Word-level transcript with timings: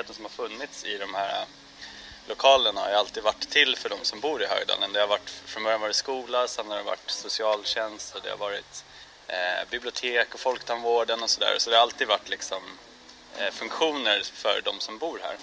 tryggheten 0.00 0.14
som 0.14 0.24
har 0.24 0.48
funnits 0.48 0.84
i 0.84 0.98
de 0.98 1.14
här 1.14 1.46
lokalerna 2.28 2.80
har 2.80 2.88
ju 2.88 2.94
alltid 2.94 3.22
varit 3.22 3.50
till 3.50 3.76
för 3.76 3.88
de 3.88 4.04
som 4.04 4.20
bor 4.20 4.42
i 4.42 4.46
Högdalen. 4.46 4.92
Det 4.92 5.00
har 5.00 5.06
varit, 5.06 5.30
från 5.30 5.62
början 5.64 5.80
varit 5.80 5.96
skola, 5.96 6.48
sen 6.48 6.66
har 6.66 6.76
det 6.76 6.82
varit 6.82 7.10
socialtjänst 7.10 8.14
och 8.14 8.22
det 8.22 8.30
har 8.30 8.36
varit 8.36 8.84
eh, 9.26 9.68
bibliotek 9.70 10.34
och 10.34 10.40
folktandvården 10.40 11.22
och 11.22 11.30
sådär. 11.30 11.56
Så 11.58 11.70
det 11.70 11.76
har 11.76 11.82
alltid 11.82 12.08
varit 12.08 12.28
liksom 12.28 12.62
eh, 13.38 13.50
funktioner 13.50 14.22
för 14.22 14.60
de 14.64 14.80
som 14.80 14.98
bor 14.98 15.20
här. 15.22 15.36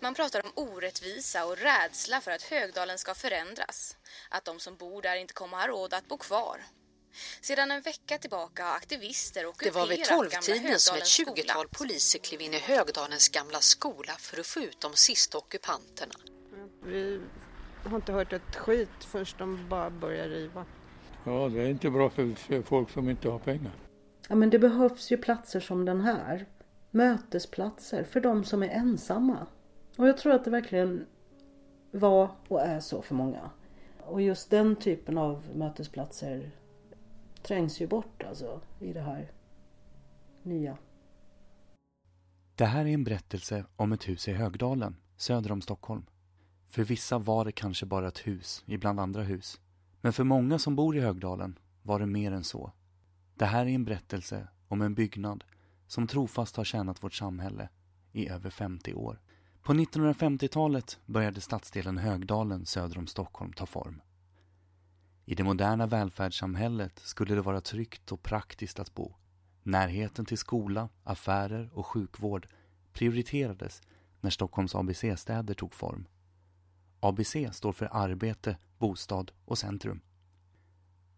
Man 0.00 0.14
pratar 0.14 0.44
om 0.44 0.52
orättvisa 0.54 1.44
och 1.44 1.56
rädsla 1.56 2.20
för 2.20 2.30
att 2.30 2.42
Högdalen 2.42 2.98
ska 2.98 3.14
förändras. 3.14 3.96
Att 4.28 4.44
de 4.44 4.60
som 4.60 4.76
bor 4.76 5.02
där 5.02 5.16
inte 5.16 5.34
kommer 5.34 5.56
ha 5.56 5.66
råd 5.66 5.94
att 5.94 6.08
bo 6.08 6.16
kvar. 6.16 6.60
Sedan 7.40 7.70
en 7.70 7.80
vecka 7.80 8.18
tillbaka 8.18 8.64
har 8.64 8.76
aktivister 8.76 9.46
ockuperat 9.46 9.74
Det 9.74 9.80
var 9.80 9.86
vid 9.86 10.04
tolvtiden 10.04 10.78
som 10.78 10.96
ett 10.96 11.06
tjugotal 11.06 11.68
poliser 11.68 12.18
klev 12.18 12.40
in 12.40 12.54
i 12.54 12.58
Högdalens 12.58 13.28
gamla 13.28 13.58
skola 13.58 14.12
för 14.18 14.40
att 14.40 14.46
få 14.46 14.60
ut 14.60 14.80
de 14.80 14.92
sista 14.94 15.38
ockupanterna. 15.38 16.14
Vi 16.84 17.20
har 17.84 17.96
inte 17.96 18.12
hört 18.12 18.32
ett 18.32 18.56
skit 18.56 18.88
först 19.00 19.38
de 19.38 19.68
bara 19.68 19.90
börjar 19.90 20.28
riva. 20.28 20.64
Ja, 21.24 21.48
det 21.48 21.62
är 21.62 21.68
inte 21.68 21.90
bra 21.90 22.10
för 22.10 22.62
folk 22.62 22.90
som 22.90 23.10
inte 23.10 23.28
har 23.28 23.38
pengar. 23.38 23.72
Ja, 24.28 24.34
men 24.34 24.50
det 24.50 24.58
behövs 24.58 25.12
ju 25.12 25.16
platser 25.16 25.60
som 25.60 25.84
den 25.84 26.00
här. 26.00 26.46
Mötesplatser 26.90 28.04
för 28.04 28.20
de 28.20 28.44
som 28.44 28.62
är 28.62 28.68
ensamma. 28.68 29.46
Och 29.96 30.08
jag 30.08 30.18
tror 30.18 30.32
att 30.32 30.44
det 30.44 30.50
verkligen 30.50 31.06
var 31.90 32.30
och 32.48 32.60
är 32.60 32.80
så 32.80 33.02
för 33.02 33.14
många. 33.14 33.50
Och 34.00 34.22
just 34.22 34.50
den 34.50 34.76
typen 34.76 35.18
av 35.18 35.48
mötesplatser 35.54 36.50
trängs 37.42 37.80
ju 37.80 37.86
bort 37.86 38.22
alltså 38.22 38.60
i 38.80 38.92
det 38.92 39.00
här 39.00 39.32
nya. 40.42 40.78
Det 42.54 42.64
här 42.64 42.86
är 42.86 42.94
en 42.94 43.04
berättelse 43.04 43.64
om 43.76 43.92
ett 43.92 44.08
hus 44.08 44.28
i 44.28 44.32
Högdalen, 44.32 44.96
söder 45.16 45.52
om 45.52 45.62
Stockholm. 45.62 46.06
För 46.68 46.84
vissa 46.84 47.18
var 47.18 47.44
det 47.44 47.52
kanske 47.52 47.86
bara 47.86 48.08
ett 48.08 48.26
hus 48.26 48.64
ibland 48.66 49.00
andra 49.00 49.22
hus. 49.22 49.60
Men 50.00 50.12
för 50.12 50.24
många 50.24 50.58
som 50.58 50.76
bor 50.76 50.96
i 50.96 51.00
Högdalen 51.00 51.58
var 51.82 51.98
det 51.98 52.06
mer 52.06 52.32
än 52.32 52.44
så. 52.44 52.72
Det 53.34 53.46
här 53.46 53.66
är 53.66 53.70
en 53.70 53.84
berättelse 53.84 54.48
om 54.68 54.82
en 54.82 54.94
byggnad 54.94 55.44
som 55.86 56.06
trofast 56.06 56.56
har 56.56 56.64
tjänat 56.64 57.02
vårt 57.02 57.14
samhälle 57.14 57.68
i 58.12 58.28
över 58.28 58.50
50 58.50 58.94
år. 58.94 59.20
På 59.62 59.72
1950-talet 59.72 60.98
började 61.06 61.40
stadsdelen 61.40 61.98
Högdalen 61.98 62.66
söder 62.66 62.98
om 62.98 63.06
Stockholm 63.06 63.52
ta 63.52 63.66
form. 63.66 64.00
I 65.24 65.34
det 65.34 65.44
moderna 65.44 65.86
välfärdssamhället 65.86 66.98
skulle 66.98 67.34
det 67.34 67.42
vara 67.42 67.60
tryggt 67.60 68.12
och 68.12 68.22
praktiskt 68.22 68.80
att 68.80 68.94
bo. 68.94 69.14
Närheten 69.62 70.24
till 70.24 70.38
skola, 70.38 70.88
affärer 71.04 71.70
och 71.72 71.86
sjukvård 71.86 72.46
prioriterades 72.92 73.82
när 74.20 74.30
Stockholms 74.30 74.74
ABC-städer 74.74 75.54
tog 75.54 75.74
form. 75.74 76.06
ABC 77.00 77.36
står 77.52 77.72
för 77.72 77.88
arbete, 77.92 78.56
bostad 78.78 79.32
och 79.44 79.58
centrum. 79.58 80.00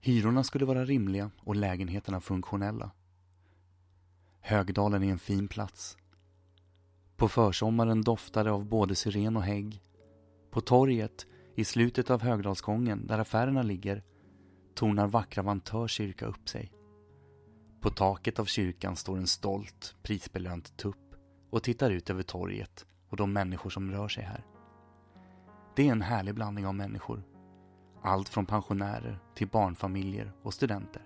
Hyrorna 0.00 0.44
skulle 0.44 0.64
vara 0.64 0.84
rimliga 0.84 1.30
och 1.40 1.56
lägenheterna 1.56 2.20
funktionella. 2.20 2.90
Högdalen 4.40 5.02
är 5.02 5.10
en 5.10 5.18
fin 5.18 5.48
plats. 5.48 5.96
På 7.16 7.28
försommaren 7.28 8.02
doftar 8.02 8.44
det 8.44 8.52
av 8.52 8.64
både 8.64 8.94
syren 8.94 9.36
och 9.36 9.42
hägg. 9.42 9.82
På 10.50 10.60
torget, 10.60 11.26
i 11.54 11.64
slutet 11.64 12.10
av 12.10 12.22
Högdalsgången 12.22 13.06
där 13.06 13.18
affärerna 13.18 13.62
ligger, 13.62 14.02
tornar 14.74 15.06
vackra 15.06 15.42
Vantör 15.42 15.88
kyrka 15.88 16.26
upp 16.26 16.48
sig. 16.48 16.72
På 17.80 17.90
taket 17.90 18.38
av 18.38 18.44
kyrkan 18.44 18.96
står 18.96 19.16
en 19.16 19.26
stolt, 19.26 19.96
prisbelönt 20.02 20.76
tupp 20.76 21.14
och 21.50 21.62
tittar 21.62 21.90
ut 21.90 22.10
över 22.10 22.22
torget 22.22 22.86
och 23.08 23.16
de 23.16 23.32
människor 23.32 23.70
som 23.70 23.90
rör 23.90 24.08
sig 24.08 24.24
här. 24.24 24.44
Det 25.76 25.88
är 25.88 25.92
en 25.92 26.02
härlig 26.02 26.34
blandning 26.34 26.66
av 26.66 26.74
människor. 26.74 27.22
Allt 28.02 28.28
från 28.28 28.46
pensionärer 28.46 29.18
till 29.34 29.48
barnfamiljer 29.48 30.32
och 30.42 30.54
studenter. 30.54 31.02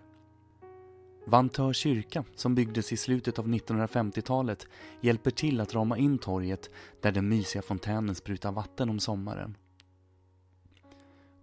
Vantör 1.27 1.73
kyrka, 1.73 2.25
som 2.35 2.55
byggdes 2.55 2.93
i 2.93 2.97
slutet 2.97 3.39
av 3.39 3.49
1950-talet, 3.49 4.67
hjälper 5.01 5.31
till 5.31 5.61
att 5.61 5.75
rama 5.75 5.99
in 5.99 6.19
torget 6.19 6.71
där 7.03 7.13
den 7.13 7.29
mysiga 7.29 7.63
fontänen 7.63 8.15
sprutar 8.15 8.53
vatten 8.53 8.91
om 8.91 9.01
sommaren. 9.01 9.57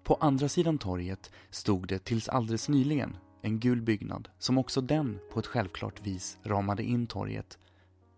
På 0.05 0.15
andra 0.15 0.49
sidan 0.49 0.77
torget 0.77 1.31
stod 1.49 1.87
det 1.87 1.99
tills 1.99 2.29
alldeles 2.29 2.69
nyligen 2.69 3.17
en 3.41 3.59
gul 3.59 3.81
byggnad 3.81 4.29
som 4.39 4.57
också 4.57 4.81
den 4.81 5.19
på 5.33 5.39
ett 5.39 5.47
självklart 5.47 6.01
vis 6.01 6.37
ramade 6.43 6.83
in 6.83 7.07
torget, 7.07 7.57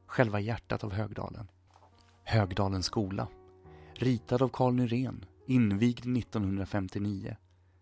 själva 0.05 0.39
hjärtat 0.39 0.83
av 0.83 0.93
Högdalen. 0.93 1.47
Högdalens 2.23 2.85
skola, 2.85 3.27
ritad 3.93 4.41
av 4.41 4.49
Carl 4.49 4.73
Nyrén, 4.73 5.25
invigd 5.45 6.17
1959, 6.17 7.35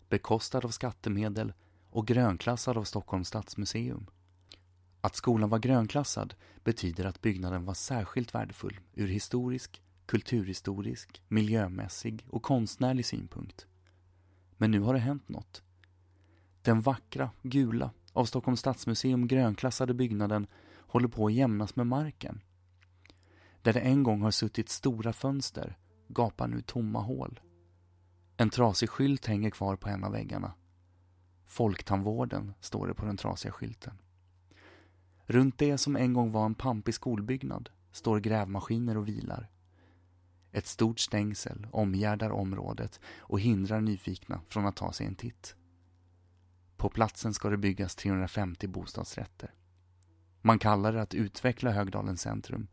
bekostad 0.09 0.66
av 0.66 0.69
skattemedel 0.69 1.53
och 1.89 2.07
grönklassad 2.07 2.77
av 2.77 2.83
Stockholms 2.83 3.27
stadsmuseum. 3.27 4.05
Att 5.01 5.16
skolan 5.16 5.49
var 5.49 5.59
grönklassad 5.59 6.33
betyder 6.63 7.05
att 7.05 7.22
byggnaden 7.22 7.66
var 7.66 7.73
särskilt 7.73 8.35
värdefull 8.35 8.79
ur 8.93 9.07
historisk, 9.07 9.81
kulturhistorisk, 10.05 11.22
miljömässig 11.27 12.25
och 12.29 12.43
konstnärlig 12.43 13.05
synpunkt. 13.05 13.67
Men 14.57 14.71
nu 14.71 14.79
har 14.79 14.93
det 14.93 14.99
hänt 14.99 15.29
något. 15.29 15.63
Den 16.61 16.81
vackra, 16.81 17.29
gula, 17.41 17.91
av 18.13 18.25
Stockholms 18.25 18.59
stadsmuseum 18.59 19.27
grönklassade 19.27 19.93
byggnaden 19.93 20.47
håller 20.77 21.07
på 21.07 21.25
att 21.25 21.33
jämnas 21.33 21.75
med 21.75 21.88
marken. 21.88 22.41
Där 23.61 23.73
det 23.73 23.79
en 23.79 24.03
gång 24.03 24.21
har 24.21 24.31
suttit 24.31 24.69
stora 24.69 25.13
fönster 25.13 25.77
gapar 26.07 26.47
nu 26.47 26.61
tomma 26.61 26.99
hål. 26.99 27.39
En 28.38 28.49
trasig 28.49 28.89
skylt 28.89 29.25
hänger 29.25 29.49
kvar 29.49 29.75
på 29.75 29.89
en 29.89 30.03
av 30.03 30.11
väggarna. 30.11 30.53
Folktandvården 31.45 32.53
står 32.59 32.87
det 32.87 32.93
på 32.93 33.05
den 33.05 33.17
trasiga 33.17 33.51
skylten. 33.51 33.93
Runt 35.25 35.57
det 35.57 35.77
som 35.77 35.95
en 35.95 36.13
gång 36.13 36.31
var 36.31 36.45
en 36.45 36.55
pampig 36.55 36.93
skolbyggnad 36.93 37.69
står 37.91 38.19
grävmaskiner 38.19 38.97
och 38.97 39.07
vilar. 39.07 39.49
Ett 40.55 40.67
stort 40.67 40.99
stängsel 40.99 41.67
omgärdar 41.71 42.29
området 42.29 42.99
och 43.19 43.39
hindrar 43.39 43.81
nyfikna 43.81 44.41
från 44.47 44.66
att 44.66 44.75
ta 44.75 44.91
sig 44.91 45.07
en 45.07 45.16
titt. 45.16 45.55
På 46.77 46.89
platsen 46.89 47.33
ska 47.33 47.49
det 47.49 47.57
byggas 47.57 47.95
350 47.95 48.67
bostadsrätter. 48.67 49.53
Man 50.41 50.59
kallar 50.59 50.93
det 50.93 51.01
att 51.01 51.13
utveckla 51.13 51.71
Högdalens 51.71 52.21
centrum. 52.21 52.67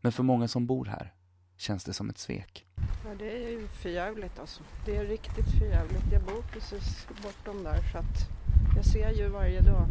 Men 0.00 0.12
för 0.12 0.22
många 0.22 0.48
som 0.48 0.66
bor 0.66 0.84
här 0.84 1.14
känns 1.56 1.84
det 1.84 1.92
som 1.92 2.10
ett 2.10 2.18
svek. 2.18 2.66
Ja, 2.76 3.14
det 3.18 3.44
är 3.44 3.50
ju 3.50 3.68
förjävligt 3.68 4.38
alltså. 4.38 4.62
Det 4.84 4.96
är 4.96 5.04
riktigt 5.04 5.50
förjävligt. 5.58 6.12
Jag 6.12 6.22
bor 6.22 6.42
precis 6.52 7.06
bortom 7.22 7.64
där 7.64 7.92
så 7.92 7.98
att 7.98 8.28
jag 8.76 8.84
ser 8.84 9.10
ju 9.10 9.28
varje 9.28 9.60
dag 9.60 9.86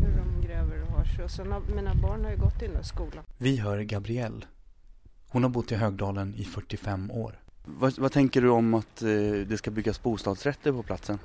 hur 0.00 0.16
de 0.16 0.46
gräver 0.46 0.82
och 0.82 0.88
har 0.88 1.04
sig. 1.04 1.24
Och 1.24 1.30
sen 1.30 1.52
har, 1.52 1.60
mina 1.60 1.94
barn 1.94 2.24
har 2.24 2.30
ju 2.30 2.36
gått 2.36 2.62
i 2.62 2.66
den 2.66 2.74
där 2.74 2.82
skolan. 2.82 3.24
Vi 3.38 3.56
hör 3.56 3.82
Gabrielle. 3.82 4.46
Hon 5.28 5.42
har 5.42 5.50
bott 5.50 5.72
i 5.72 5.74
Högdalen 5.74 6.34
i 6.34 6.44
45 6.44 7.10
år. 7.10 7.38
Vad, 7.64 7.98
vad 7.98 8.12
tänker 8.12 8.42
du 8.42 8.48
om 8.48 8.74
att 8.74 9.02
eh, 9.02 9.08
det 9.46 9.58
ska 9.58 9.70
byggas 9.70 10.02
bostadsrätter 10.02 10.72
på 10.72 10.82
platsen? 10.82 11.18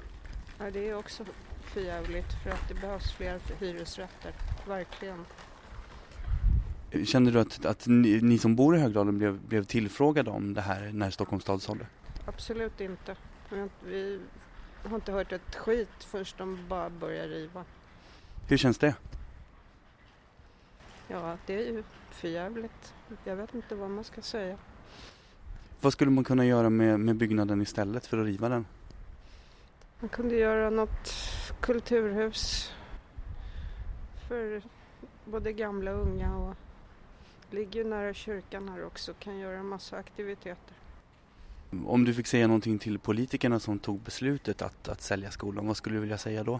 Ja, 0.60 0.72
det 0.72 0.90
är 0.90 0.96
också 0.96 1.26
förjävligt 1.62 2.34
för 2.44 2.50
att 2.50 2.68
det 2.68 2.74
behövs 2.74 3.12
fler 3.12 3.40
hyresrätter. 3.60 4.34
Verkligen. 4.68 5.26
Känner 7.06 7.32
du 7.32 7.40
att, 7.40 7.66
att 7.66 7.88
ni, 7.88 8.22
ni, 8.22 8.38
som 8.38 8.56
bor 8.56 8.76
i 8.76 8.80
Högdalen 8.80 9.18
blev, 9.18 9.40
blev 9.40 9.64
tillfrågade 9.64 10.32
om 10.32 10.54
det 10.54 10.62
här 10.62 10.92
när 10.94 11.10
Stockholms 11.10 11.44
stad 11.44 11.62
sålde? 11.62 11.86
Absolut 12.26 12.82
inte. 12.82 13.16
Vi 13.86 14.20
har 14.84 14.96
inte 14.96 15.12
hört 15.12 15.32
ett 15.32 15.56
skit 15.56 15.90
först 16.00 16.38
de 16.38 16.60
bara 16.70 16.90
börjar 16.90 17.28
riva. 17.28 17.64
Hur 18.48 18.58
känns 18.58 18.78
det? 18.78 18.96
Ja, 21.12 21.38
det 21.46 21.54
är 21.54 21.74
ju 21.74 21.84
förjävligt. 22.10 22.94
Jag 23.24 23.36
vet 23.36 23.56
inte 23.56 23.76
vad 23.76 23.90
man 23.90 24.04
ska 24.04 24.22
säga. 24.22 24.58
Vad 25.82 25.94
skulle 25.94 26.12
man 26.12 26.24
kunna 26.24 26.46
göra 26.46 26.70
med, 26.70 27.00
med 27.00 27.16
byggnaden 27.16 27.62
istället 27.62 28.06
för 28.06 28.18
att 28.18 28.26
riva 28.26 28.50
den? 28.50 28.66
Man 30.00 30.10
kunde 30.10 30.36
göra 30.36 30.70
något 30.70 31.14
kulturhus 31.60 32.72
för 34.28 34.62
både 35.26 35.54
gamla 35.54 35.92
och 35.92 36.02
unga 36.02 36.38
och 36.38 36.56
ligger 37.50 37.86
nära 37.86 38.14
kyrkan 38.14 38.70
här 38.70 38.86
också 38.86 39.14
kan 39.20 39.40
göra 39.40 39.58
en 39.58 39.68
massa 39.68 39.98
aktiviteter. 39.98 40.76
Om 41.86 42.06
du 42.06 42.14
fick 42.14 42.28
säga 42.28 42.48
någonting 42.48 42.80
till 42.80 43.00
politikerna 43.00 43.60
som 43.60 43.80
tog 43.80 44.00
beslutet 44.00 44.62
att, 44.62 44.88
att 44.88 45.02
sälja 45.02 45.32
skolan, 45.32 45.68
vad 45.68 45.78
skulle 45.78 45.96
du 45.96 46.00
vilja 46.00 46.18
säga 46.18 46.44
då? 46.44 46.60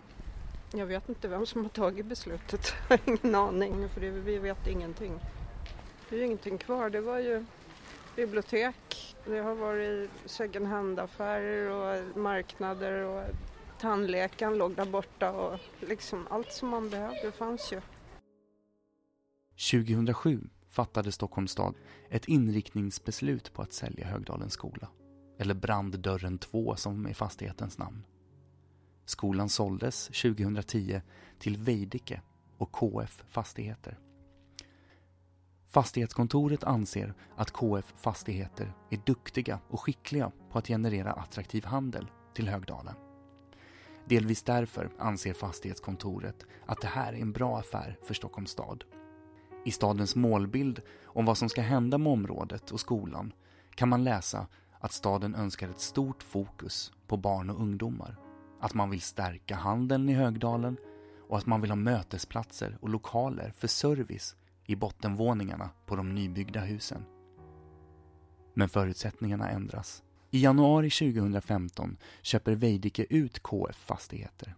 Jag 0.74 0.86
vet 0.86 1.10
inte 1.10 1.28
vem 1.28 1.46
som 1.46 1.64
har 1.64 1.70
tagit 1.70 2.06
beslutet. 2.06 2.74
Jag 2.90 2.98
har 2.98 3.10
ingen 3.10 3.36
aning 3.36 3.90
för 3.90 4.02
det, 4.02 4.10
vi 4.10 4.38
vet 4.38 4.68
ingenting. 4.68 5.20
Det 6.10 6.16
är 6.16 6.20
ju 6.20 6.26
ingenting 6.26 6.58
kvar. 6.58 6.90
Det 6.90 7.02
var 7.02 7.20
ju 7.20 7.46
bibliotek, 8.16 9.16
det 9.26 9.38
har 9.38 9.56
varit 9.56 10.10
second 10.26 10.68
hand-affärer 10.68 11.70
och 11.70 12.18
marknader 12.18 13.04
och 13.04 13.24
tandläkaren 13.80 14.58
låg 14.58 14.76
där 14.76 14.86
borta 14.86 15.32
och 15.32 15.60
liksom 15.80 16.28
allt 16.30 16.52
som 16.52 16.70
man 16.70 16.90
behövde 16.90 17.32
fanns 17.32 17.74
ju. 17.74 17.82
2007 19.72 20.50
fattade 20.70 21.12
Stockholms 21.12 21.52
stad 21.52 21.76
ett 22.10 22.28
inriktningsbeslut 22.28 23.54
på 23.54 23.62
att 23.62 23.74
sälja 23.74 24.08
Högdalens 24.08 24.54
skola. 24.54 24.88
Eller 25.40 25.54
Branddörren 25.54 26.38
2 26.38 26.76
som 26.76 27.06
är 27.06 27.14
fastighetens 27.14 27.78
namn. 27.78 28.04
Skolan 29.06 29.50
såldes 29.50 30.08
2010 30.08 31.02
till 31.40 31.58
Veidike 31.58 32.22
och 32.58 32.72
KF 32.72 33.24
Fastigheter. 33.28 34.00
Fastighetskontoret 35.70 36.64
anser 36.64 37.14
att 37.36 37.52
KF 37.52 37.94
Fastigheter 37.98 38.74
är 38.90 39.00
duktiga 39.06 39.60
och 39.70 39.82
skickliga 39.82 40.32
på 40.52 40.58
att 40.58 40.68
generera 40.68 41.12
attraktiv 41.12 41.66
handel 41.66 42.08
till 42.34 42.50
Högdalen. 42.50 42.96
Delvis 44.06 44.44
därför 44.44 44.92
anser 45.00 45.34
fastighetskontoret 45.34 46.46
att 46.66 46.82
det 46.82 46.88
här 46.88 47.14
är 47.14 47.18
en 47.18 47.32
bra 47.32 47.58
affär 47.58 47.98
för 48.04 48.14
Stockholms 48.14 48.52
stad. 48.52 48.84
I 49.66 49.72
stadens 49.72 50.16
målbild 50.16 50.82
om 51.04 51.26
vad 51.26 51.38
som 51.38 51.50
ska 51.50 51.62
hända 51.62 51.98
med 51.98 52.14
området 52.14 52.72
och 52.72 52.80
skolan 52.80 53.34
kan 53.76 53.90
man 53.90 54.04
läsa 54.04 54.48
att 54.80 54.94
staden 54.94 55.36
önskar 55.36 55.70
ett 55.70 55.80
stort 55.80 56.24
fokus 56.24 56.94
på 57.08 57.18
barn 57.18 57.50
och 57.50 57.62
ungdomar. 57.62 58.18
Att 58.62 58.74
man 58.74 58.90
vill 58.90 59.02
stärka 59.02 59.56
handeln 59.56 60.10
i 60.10 60.14
Högdalen 60.14 60.78
och 61.30 61.38
att 61.38 61.46
man 61.46 61.62
vill 61.62 61.72
ha 61.72 61.76
mötesplatser 61.76 62.78
och 62.82 62.90
lokaler 62.90 63.54
för 63.58 63.68
service 63.68 64.36
i 64.66 64.76
bottenvåningarna 64.76 65.70
på 65.86 65.96
de 65.96 66.16
nybyggda 66.16 66.60
husen. 66.60 67.06
Men 68.54 68.70
förutsättningarna 68.70 69.50
ändras. 69.50 70.04
I 70.32 70.44
januari 70.44 70.90
2015 70.90 71.98
köper 72.22 72.56
Veidekke 72.56 73.06
ut 73.10 73.44
KF 73.44 73.76
Fastigheter. 73.76 74.56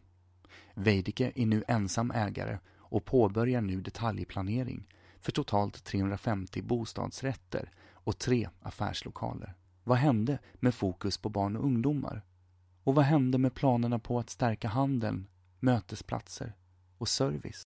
Veidekke 0.73 1.31
är 1.35 1.45
nu 1.45 1.63
ensam 1.67 2.11
ägare 2.11 2.57
och 2.77 3.05
påbörjar 3.05 3.61
nu 3.61 3.81
detaljplanering 3.81 4.87
för 5.19 5.31
totalt 5.31 5.83
350 5.83 6.61
bostadsrätter 6.61 7.71
och 7.93 8.17
tre 8.17 8.49
affärslokaler. 8.61 9.53
Vad 9.83 9.97
hände 9.97 10.39
med 10.53 10.75
fokus 10.75 11.17
på 11.17 11.29
barn 11.29 11.55
och 11.55 11.65
ungdomar? 11.65 12.23
Och 12.83 12.95
vad 12.95 13.05
hände 13.05 13.37
med 13.37 13.53
planerna 13.53 13.99
på 13.99 14.19
att 14.19 14.29
stärka 14.29 14.67
handeln, 14.67 15.27
mötesplatser 15.59 16.53
och 16.97 17.07
service? 17.07 17.63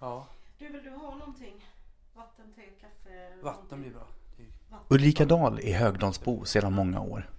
Ja. 0.00 0.26
Du, 0.58 0.68
vill 0.72 0.84
du 0.84 0.90
ha 0.90 1.14
någonting? 1.16 1.64
Vatten, 2.14 2.46
te, 2.56 2.62
kaffe? 2.62 3.42
Vatten 3.42 3.80
blir 3.80 3.90
bra. 3.90 4.06
Ulrika 4.88 5.24
Dahl 5.24 5.60
är 5.62 5.78
Högdalsbo 5.78 6.44
sedan 6.44 6.72
många 6.72 7.00
år. 7.00 7.30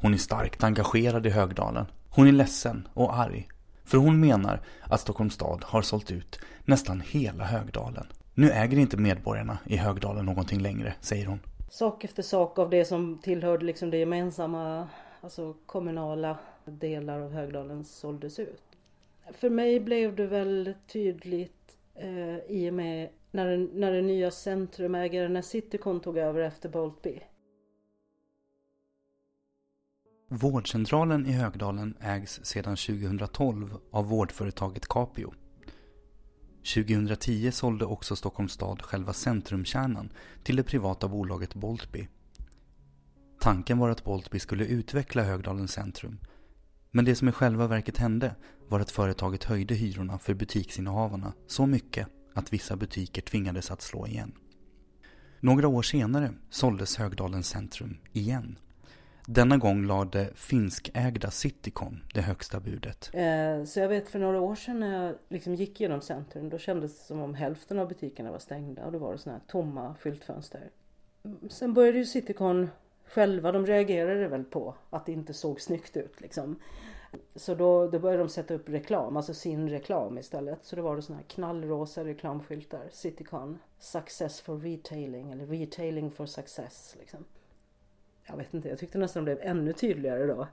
Hon 0.00 0.14
är 0.14 0.18
starkt 0.18 0.64
engagerad 0.64 1.26
i 1.26 1.30
Högdalen. 1.30 1.86
Hon 2.10 2.26
är 2.26 2.32
ledsen 2.32 2.88
och 2.94 3.16
arg. 3.18 3.48
För 3.84 3.98
hon 3.98 4.20
menar 4.20 4.60
att 4.82 5.00
Stockholms 5.00 5.34
stad 5.34 5.64
har 5.64 5.82
sålt 5.82 6.10
ut 6.10 6.40
nästan 6.64 7.02
hela 7.06 7.44
Högdalen. 7.44 8.06
Nu 8.34 8.50
äger 8.50 8.78
inte 8.78 8.96
medborgarna 8.96 9.58
i 9.64 9.76
Högdalen 9.76 10.26
någonting 10.26 10.60
längre, 10.60 10.94
säger 11.00 11.26
hon. 11.26 11.40
Sak 11.74 12.04
efter 12.04 12.22
sak 12.22 12.58
av 12.58 12.70
det 12.70 12.84
som 12.84 13.18
tillhörde 13.18 13.64
liksom 13.64 13.90
det 13.90 13.96
gemensamma, 13.96 14.88
alltså 15.20 15.54
kommunala 15.66 16.38
delar 16.64 17.20
av 17.20 17.32
Högdalen 17.32 17.84
såldes 17.84 18.38
ut. 18.38 18.62
För 19.32 19.50
mig 19.50 19.80
blev 19.80 20.16
det 20.16 20.26
väl 20.26 20.74
tydligt 20.86 21.76
eh, 21.94 22.38
i 22.38 22.70
och 22.70 22.74
med 22.74 23.08
när 23.30 23.46
den, 23.46 23.70
när 23.74 23.92
den 23.92 24.06
nya 24.06 24.30
centrumägaren, 24.30 25.32
när 25.32 25.42
Citycon 25.42 26.00
tog 26.00 26.18
över 26.18 26.40
efter 26.40 26.68
Boltby. 26.68 27.20
Vårdcentralen 30.28 31.26
i 31.26 31.32
Högdalen 31.32 31.94
ägs 32.00 32.44
sedan 32.44 32.76
2012 32.76 33.76
av 33.90 34.08
vårdföretaget 34.08 34.86
Capio. 34.88 35.32
2010 36.64 37.50
sålde 37.52 37.84
också 37.84 38.16
Stockholms 38.16 38.52
stad 38.52 38.82
själva 38.82 39.12
centrumkärnan 39.12 40.12
till 40.42 40.56
det 40.56 40.62
privata 40.62 41.08
bolaget 41.08 41.54
Boltby. 41.54 42.08
Tanken 43.40 43.78
var 43.78 43.90
att 43.90 44.04
Boltby 44.04 44.38
skulle 44.38 44.64
utveckla 44.64 45.22
Högdalens 45.22 45.72
centrum. 45.72 46.18
Men 46.90 47.04
det 47.04 47.16
som 47.16 47.28
i 47.28 47.32
själva 47.32 47.66
verket 47.66 47.96
hände 47.96 48.34
var 48.68 48.80
att 48.80 48.90
företaget 48.90 49.44
höjde 49.44 49.74
hyrorna 49.74 50.18
för 50.18 50.34
butiksinnehavarna 50.34 51.32
så 51.46 51.66
mycket 51.66 52.08
att 52.34 52.52
vissa 52.52 52.76
butiker 52.76 53.22
tvingades 53.22 53.70
att 53.70 53.82
slå 53.82 54.06
igen. 54.06 54.32
Några 55.40 55.68
år 55.68 55.82
senare 55.82 56.32
såldes 56.50 56.96
Högdalens 56.96 57.48
centrum 57.48 57.98
igen. 58.12 58.58
Denna 59.26 59.56
gång 59.56 59.86
lade 59.86 60.30
finskägda 60.34 61.30
Citycon 61.30 62.00
det 62.14 62.20
högsta 62.20 62.60
budet. 62.60 63.10
Eh, 63.12 63.64
så 63.64 63.80
jag 63.80 63.88
vet 63.88 64.08
för 64.08 64.18
några 64.18 64.40
år 64.40 64.54
sedan 64.54 64.80
när 64.80 65.04
jag 65.04 65.14
liksom 65.28 65.54
gick 65.54 65.80
genom 65.80 66.00
centrum 66.00 66.48
då 66.48 66.58
kändes 66.58 66.98
det 66.98 67.04
som 67.04 67.20
om 67.20 67.34
hälften 67.34 67.78
av 67.78 67.88
butikerna 67.88 68.32
var 68.32 68.38
stängda 68.38 68.84
och 68.84 68.92
då 68.92 68.98
var 68.98 69.12
det 69.12 69.18
sådana 69.18 69.38
här 69.38 69.46
tomma 69.46 69.94
skyltfönster. 70.00 70.70
Sen 71.48 71.74
började 71.74 71.98
ju 71.98 72.04
Citycon 72.04 72.68
själva, 73.06 73.52
de 73.52 73.66
reagerade 73.66 74.28
väl 74.28 74.44
på 74.44 74.74
att 74.90 75.06
det 75.06 75.12
inte 75.12 75.34
såg 75.34 75.60
snyggt 75.60 75.96
ut 75.96 76.20
liksom. 76.20 76.56
Så 77.34 77.54
då, 77.54 77.88
då 77.88 77.98
började 77.98 78.22
de 78.22 78.28
sätta 78.28 78.54
upp 78.54 78.68
reklam, 78.68 79.16
alltså 79.16 79.34
sin 79.34 79.68
reklam 79.70 80.18
istället. 80.18 80.64
Så 80.64 80.76
då 80.76 80.82
var 80.82 80.96
det 80.96 81.02
sådana 81.02 81.20
här 81.22 81.28
knallrosa 81.28 82.04
reklamskyltar. 82.04 82.88
Citycon, 82.92 83.58
Success 83.78 84.40
for 84.40 84.58
Retailing 84.58 85.32
eller 85.32 85.46
Retailing 85.46 86.10
for 86.10 86.26
Success. 86.26 86.96
Liksom. 86.98 87.24
Jag 88.26 88.36
vet 88.36 88.54
inte, 88.54 88.68
jag 88.68 88.78
tyckte 88.78 88.98
nästan 88.98 89.24
det 89.24 89.34
blev 89.34 89.50
ännu 89.50 89.72
tydligare 89.72 90.26
då. 90.26 90.48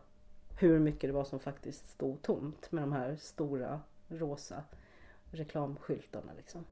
Hur 0.59 0.79
mycket 0.79 1.09
det 1.09 1.13
var 1.13 1.23
som 1.23 1.39
faktiskt 1.39 1.89
stod 1.89 2.21
tomt 2.21 2.71
med 2.71 2.83
de 2.83 2.91
här 2.91 3.15
stora 3.15 3.81
rosa 4.07 4.63
reklamskyltarna 5.31 6.31
liksom. 6.37 6.65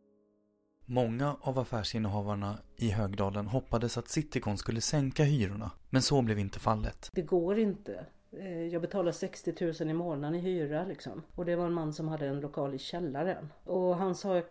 Många 0.85 1.35
av 1.41 1.59
affärsinnehavarna 1.59 2.57
i 2.75 2.89
Högdalen 2.89 3.47
hoppades 3.47 3.97
att 3.97 4.09
Citycon 4.09 4.57
skulle 4.57 4.81
sänka 4.81 5.23
hyrorna, 5.23 5.71
men 5.89 6.01
så 6.01 6.21
blev 6.21 6.39
inte 6.39 6.59
fallet. 6.59 7.09
Det 7.13 7.21
går 7.21 7.59
inte. 7.59 8.05
Eh, 8.31 8.67
jag 8.67 8.81
betalar 8.81 9.11
60 9.11 9.53
000 9.61 9.89
i 9.89 9.93
månaden 9.93 10.35
i 10.35 10.39
hyra 10.39 10.85
liksom. 10.85 11.21
Och 11.35 11.45
det 11.45 11.55
var 11.55 11.65
en 11.65 11.73
man 11.73 11.93
som 11.93 12.07
hade 12.07 12.27
en 12.27 12.39
lokal 12.39 12.73
i 12.73 12.77
källaren. 12.77 13.49
Och 13.63 13.95
han 13.95 14.15
sa 14.15 14.41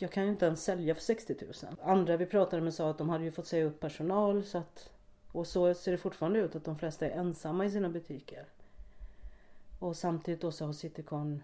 jag 0.00 0.12
kan 0.12 0.24
ju 0.24 0.30
inte 0.30 0.46
ens 0.46 0.64
sälja 0.64 0.94
för 0.94 1.02
60 1.02 1.36
000. 1.64 1.74
Andra 1.82 2.16
vi 2.16 2.26
pratade 2.26 2.62
med 2.62 2.74
sa 2.74 2.90
att 2.90 2.98
de 2.98 3.08
hade 3.08 3.24
ju 3.24 3.30
fått 3.30 3.46
säga 3.46 3.64
upp 3.64 3.80
personal 3.80 4.44
så 4.44 4.58
att 4.58 4.90
och 5.32 5.46
så 5.46 5.74
ser 5.74 5.92
det 5.92 5.98
fortfarande 5.98 6.38
ut 6.38 6.56
att 6.56 6.64
de 6.64 6.78
flesta 6.78 7.06
är 7.06 7.10
ensamma 7.10 7.64
i 7.64 7.70
sina 7.70 7.88
butiker. 7.88 8.46
Och 9.78 9.96
samtidigt 9.96 10.40
då 10.40 10.52
så 10.52 10.66
har 10.66 10.72
Citycon 10.72 11.42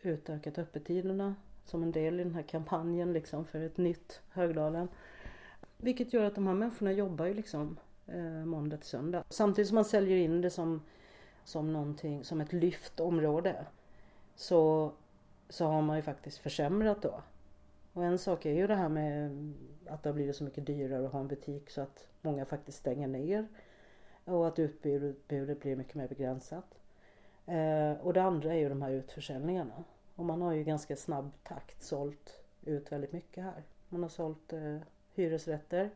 utökat 0.00 0.58
öppettiderna 0.58 1.34
som 1.64 1.82
en 1.82 1.92
del 1.92 2.20
i 2.20 2.24
den 2.24 2.34
här 2.34 2.42
kampanjen 2.42 3.12
liksom 3.12 3.44
för 3.44 3.60
ett 3.60 3.76
nytt 3.76 4.20
Högdalen. 4.30 4.88
Vilket 5.76 6.12
gör 6.12 6.24
att 6.24 6.34
de 6.34 6.46
här 6.46 6.54
människorna 6.54 6.92
jobbar 6.92 7.26
ju 7.26 7.34
liksom 7.34 7.76
eh, 8.06 8.44
måndag 8.44 8.76
till 8.76 8.88
söndag. 8.88 9.24
Samtidigt 9.28 9.68
som 9.68 9.74
man 9.74 9.84
säljer 9.84 10.16
in 10.16 10.40
det 10.40 10.50
som 10.50 10.80
som 11.44 11.72
någonting, 11.72 12.24
som 12.24 12.40
ett 12.40 12.52
lyft 12.52 13.00
område. 13.00 13.66
Så, 14.34 14.92
så 15.48 15.66
har 15.66 15.82
man 15.82 15.96
ju 15.96 16.02
faktiskt 16.02 16.38
försämrat 16.38 17.02
då. 17.02 17.22
Och 17.92 18.04
en 18.04 18.18
sak 18.18 18.46
är 18.46 18.52
ju 18.52 18.66
det 18.66 18.74
här 18.74 18.88
med 18.88 19.30
att 19.86 20.02
det 20.02 20.08
har 20.08 20.14
blivit 20.14 20.36
så 20.36 20.44
mycket 20.44 20.66
dyrare 20.66 21.06
att 21.06 21.12
ha 21.12 21.20
en 21.20 21.28
butik 21.28 21.70
så 21.70 21.80
att 21.80 22.08
många 22.22 22.44
faktiskt 22.44 22.78
stänger 22.78 23.08
ner. 23.08 23.48
Och 24.24 24.48
att 24.48 24.58
utbudet 24.58 25.60
blir 25.60 25.76
mycket 25.76 25.94
mer 25.94 26.08
begränsat. 26.08 26.80
Eh, 27.46 27.92
och 28.02 28.12
det 28.12 28.22
andra 28.22 28.54
är 28.54 28.58
ju 28.58 28.68
de 28.68 28.82
här 28.82 28.90
utförsäljningarna. 28.90 29.84
Och 30.14 30.24
man 30.24 30.42
har 30.42 30.52
ju 30.52 30.64
ganska 30.64 30.96
snabb 30.96 31.30
takt 31.42 31.82
sålt 31.82 32.40
ut 32.64 32.92
väldigt 32.92 33.12
mycket 33.12 33.44
här. 33.44 33.62
Man 33.88 34.02
har 34.02 34.10
sålt 34.10 34.52
eh, 34.52 34.76
hyresrätter 35.14 35.90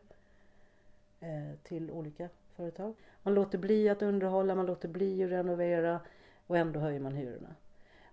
eh, 1.21 1.59
till 1.63 1.91
olika 1.91 2.29
företag. 2.57 2.95
Man 3.23 3.35
låter 3.35 3.59
bli 3.59 3.89
att 3.89 4.03
underhålla, 4.03 4.55
man 4.55 4.67
låter 4.67 4.89
bli 4.89 5.25
att 5.25 5.31
renovera 5.31 6.01
och 6.47 6.57
ändå 6.57 6.81
höjer 6.81 7.01
man 7.01 7.13
hyrorna. 7.13 7.55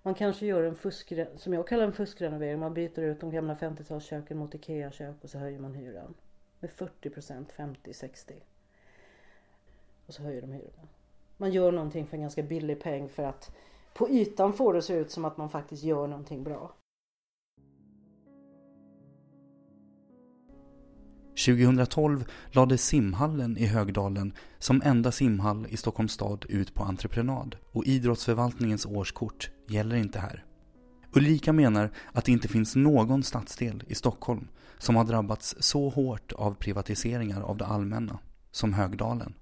Man 0.04 0.14
kanske 0.14 0.46
gör 0.46 0.64
en 0.64 0.76
fusk, 0.76 1.14
som 1.36 1.54
jag 1.54 1.68
kallar 1.68 1.84
en 1.84 1.94
fuskrenovering. 1.94 2.60
Man 2.60 2.74
byter 2.74 3.00
ut 3.00 3.20
de 3.20 3.32
gamla 3.32 3.56
50-talsköken 3.56 4.34
mot 4.34 4.56
IKEA-kök 4.56 5.16
och 5.22 5.30
så 5.30 5.38
höjer 5.38 5.60
man 5.60 5.74
hyran. 5.74 6.14
Med 6.60 6.72
40 6.72 7.10
procent, 7.10 7.52
50, 7.52 7.94
60. 7.94 8.34
Och 10.06 10.14
så 10.14 10.24
höjer 10.24 10.42
de 10.42 10.52
hyrorna. 10.52 10.88
Man 11.38 11.52
gör 11.52 11.72
någonting 11.72 12.08
för 12.08 12.18
en 12.18 12.22
ganska 12.22 12.44
billig 12.44 12.82
peng 12.82 13.10
för 13.10 13.24
att 13.24 13.56
på 13.94 14.10
ytan 14.10 14.54
får 14.54 14.74
det 14.74 14.82
se 14.82 14.94
ut 14.94 15.12
som 15.12 15.26
att 15.26 15.38
man 15.38 15.50
faktiskt 15.50 15.84
gör 15.84 16.08
någonting 16.08 16.44
bra. 16.44 16.72
2012 21.46 22.26
lade 22.52 22.78
simhallen 22.78 23.58
i 23.58 23.66
Högdalen 23.66 24.34
som 24.60 24.82
enda 24.86 25.12
simhall 25.12 25.68
i 25.70 25.78
Stockholms 25.78 26.12
stad 26.12 26.46
ut 26.50 26.74
på 26.74 26.84
entreprenad 26.84 27.56
och 27.72 27.86
idrottsförvaltningens 27.86 28.86
årskort 28.86 29.52
gäller 29.68 29.96
inte 29.96 30.20
här. 30.20 30.46
Ulrika 31.14 31.54
menar 31.54 31.92
att 32.12 32.26
det 32.26 32.32
inte 32.32 32.48
finns 32.48 32.76
någon 32.76 33.24
stadsdel 33.24 33.84
i 33.88 33.96
Stockholm 33.96 34.48
som 34.78 34.96
har 34.96 35.06
drabbats 35.06 35.56
så 35.60 35.90
hårt 35.90 36.32
av 36.32 36.54
privatiseringar 36.54 37.42
av 37.42 37.58
det 37.58 37.66
allmänna 37.66 38.20
som 38.52 38.74
Högdalen. 38.74 39.34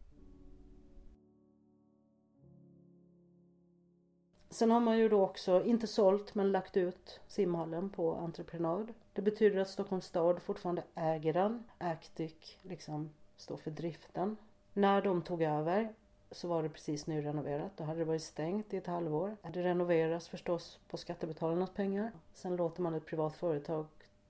Sen 4.51 4.71
har 4.71 4.79
man 4.79 4.97
ju 4.97 5.09
då 5.09 5.21
också, 5.21 5.63
inte 5.65 5.87
sålt, 5.87 6.35
men 6.35 6.51
lagt 6.51 6.77
ut 6.77 7.19
simhallen 7.27 7.89
på 7.89 8.15
entreprenad. 8.15 8.93
Det 9.19 9.23
betyder 9.23 9.59
att 9.59 9.69
Stockholms 9.69 10.05
stad 10.05 10.41
fortfarande 10.41 10.83
äger 10.95 11.33
den. 11.33 11.63
Actic 11.77 12.57
liksom 12.61 13.09
står 13.37 13.57
för 13.57 13.71
driften. 13.71 14.37
När 14.73 15.01
de 15.01 15.21
tog 15.21 15.41
över 15.41 15.93
så 16.31 16.47
var 16.47 16.63
det 16.63 16.69
precis 16.69 17.07
nyrenoverat. 17.07 17.71
Då 17.75 17.83
hade 17.83 17.99
det 17.99 18.05
varit 18.05 18.23
stängt 18.23 18.73
i 18.73 18.77
ett 18.77 18.87
halvår. 18.87 19.37
Det 19.53 19.63
renoveras 19.63 20.27
förstås 20.27 20.79
på 20.89 20.97
skattebetalarnas 20.97 21.69
pengar. 21.69 22.11
Sen 22.33 22.55
låter 22.55 22.81
man 22.81 22.93
ett 22.93 23.05
privat 23.05 23.35
företag 23.35 23.85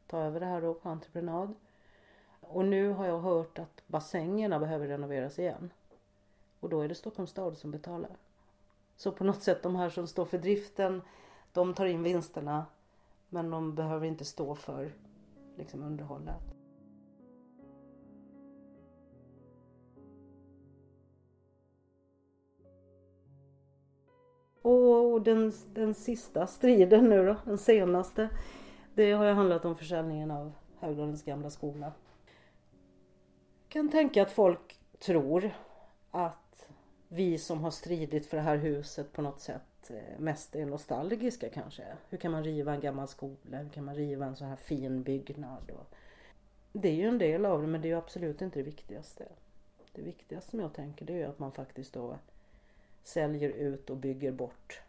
ta 0.08 0.20
över 0.20 0.40
det 0.40 0.46
här 0.46 0.62
då 0.62 0.74
på 0.74 0.90
entreprenad. 0.90 1.54
Och 2.42 2.66
nu 2.66 2.90
har 2.90 3.06
jag 3.06 3.20
hört 3.20 3.60
att 3.60 3.84
bassängerna 3.88 4.60
behöver 4.60 4.88
renoveras 4.88 5.40
igen. 5.40 5.72
Och 6.60 6.70
då 6.70 6.82
är 6.82 6.88
det 6.88 6.96
Stockholms 6.96 7.32
stad 7.32 7.58
som 7.58 7.72
betalar. 7.72 8.18
Så 8.98 9.12
på 9.12 9.24
något 9.24 9.44
sätt 9.44 9.64
de 9.64 9.76
här 9.76 9.90
som 9.90 10.08
står 10.08 10.26
för 10.26 10.38
driften, 10.38 11.02
de 11.54 11.74
tar 11.74 11.86
in 11.86 12.04
vinsterna 12.04 12.66
men 13.30 13.50
de 13.50 13.76
behöver 13.76 14.08
inte 14.08 14.26
stå 14.26 14.56
för 14.56 14.94
liksom, 15.58 15.84
underhållet. 15.84 16.56
Och 24.62 25.22
den, 25.22 25.52
den 25.74 25.94
sista 25.94 26.48
striden 26.48 27.10
nu 27.10 27.26
då, 27.26 27.36
den 27.46 27.58
senaste, 27.58 28.30
det 28.94 29.12
har 29.12 29.26
ju 29.26 29.32
handlat 29.32 29.66
om 29.66 29.76
försäljningen 29.76 30.32
av 30.32 30.52
Högdalens 30.80 31.24
gamla 31.24 31.50
skola. 31.50 31.94
Jag 33.64 33.72
kan 33.72 33.90
tänka 33.90 34.22
att 34.22 34.32
folk 34.32 34.80
tror 35.00 35.52
att 36.12 36.70
vi 37.08 37.38
som 37.38 37.64
har 37.64 37.72
stridit 37.72 38.26
för 38.26 38.38
det 38.38 38.44
här 38.44 38.58
huset 38.58 39.14
på 39.14 39.22
något 39.22 39.40
sätt 39.40 39.69
Eh, 39.90 40.20
mest 40.20 40.56
är 40.56 40.66
nostalgiska 40.66 41.50
kanske. 41.50 41.84
Hur 42.10 42.18
kan 42.18 42.32
man 42.32 42.44
riva 42.44 42.74
en 42.74 42.80
gammal 42.80 43.08
skola? 43.08 43.58
Hur 43.58 43.70
kan 43.70 43.86
man 43.86 43.96
riva 43.96 44.26
en 44.26 44.36
så 44.36 44.46
här 44.46 44.56
fin 44.56 45.04
byggnad? 45.04 45.72
Det 46.74 46.90
är 46.90 46.94
ju 46.94 47.08
en 47.08 47.18
del 47.18 47.46
av 47.46 47.62
det 47.62 47.68
men 47.68 47.82
det 47.82 47.88
är 47.88 47.90
ju 47.90 47.98
absolut 47.98 48.42
inte 48.42 48.60
det 48.60 48.64
viktigaste. 48.64 49.26
Det 49.92 50.02
viktigaste 50.02 50.50
som 50.50 50.60
jag 50.60 50.74
tänker 50.74 51.06
det 51.06 51.22
är 51.22 51.28
att 51.28 51.40
man 51.40 51.52
faktiskt 51.52 51.94
då 51.94 52.18
säljer 53.04 53.50
ut 53.50 53.90
och 53.90 53.98
bygger 53.98 54.32
bort 54.32 54.82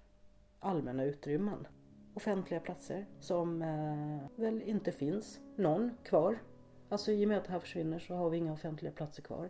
allmänna 0.60 1.04
utrymmen. 1.04 1.66
Offentliga 2.14 2.60
platser 2.60 3.06
som 3.20 3.62
eh, 3.62 4.42
väl 4.42 4.62
inte 4.62 4.92
finns 4.92 5.40
någon 5.56 5.90
kvar. 6.04 6.38
Alltså 6.88 7.12
i 7.12 7.24
och 7.24 7.28
med 7.28 7.38
att 7.38 7.44
det 7.44 7.52
här 7.52 7.60
försvinner 7.60 7.98
så 7.98 8.14
har 8.14 8.30
vi 8.30 8.38
inga 8.38 8.52
offentliga 8.52 8.92
platser 8.92 9.22
kvar 9.22 9.48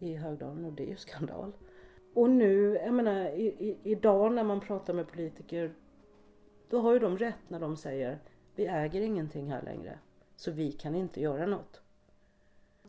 i 0.00 0.14
Högdalen 0.14 0.64
och 0.64 0.72
det 0.72 0.82
är 0.82 0.88
ju 0.88 0.96
skandal. 0.96 1.52
Och 2.14 2.30
nu, 2.30 2.80
jag 2.84 2.94
menar 2.94 3.24
i, 3.24 3.46
i, 3.46 3.78
idag 3.82 4.32
när 4.32 4.44
man 4.44 4.60
pratar 4.60 4.94
med 4.94 5.08
politiker 5.08 5.74
då 6.68 6.80
har 6.80 6.92
ju 6.92 6.98
de 6.98 7.18
rätt 7.18 7.48
när 7.48 7.60
de 7.60 7.76
säger 7.76 8.18
vi 8.54 8.66
äger 8.66 9.00
ingenting 9.00 9.52
här 9.52 9.62
längre 9.62 9.98
så 10.36 10.50
vi 10.50 10.72
kan 10.72 10.94
inte 10.94 11.20
göra 11.20 11.46
något. 11.46 11.80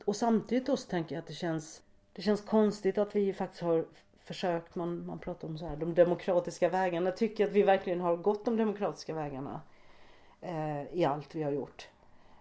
Och 0.05 0.15
samtidigt 0.15 0.65
då 0.65 0.77
så 0.77 0.89
tänker 0.89 1.15
jag 1.15 1.21
att 1.21 1.27
det 1.27 1.33
känns, 1.33 1.81
det 2.13 2.21
känns 2.21 2.41
konstigt 2.41 2.97
att 2.97 3.15
vi 3.15 3.33
faktiskt 3.33 3.63
har 3.63 3.85
försökt, 4.17 4.75
man, 4.75 5.05
man 5.05 5.19
pratar 5.19 5.47
om 5.47 5.57
så 5.57 5.65
här, 5.65 5.75
de 5.75 5.93
demokratiska 5.93 6.69
vägarna. 6.69 7.09
Jag 7.09 7.17
tycker 7.17 7.47
att 7.47 7.51
vi 7.51 7.63
verkligen 7.63 8.01
har 8.01 8.17
gått 8.17 8.45
de 8.45 8.57
demokratiska 8.57 9.13
vägarna 9.13 9.61
eh, 10.41 10.83
i 10.93 11.05
allt 11.05 11.35
vi 11.35 11.43
har 11.43 11.51
gjort. 11.51 11.89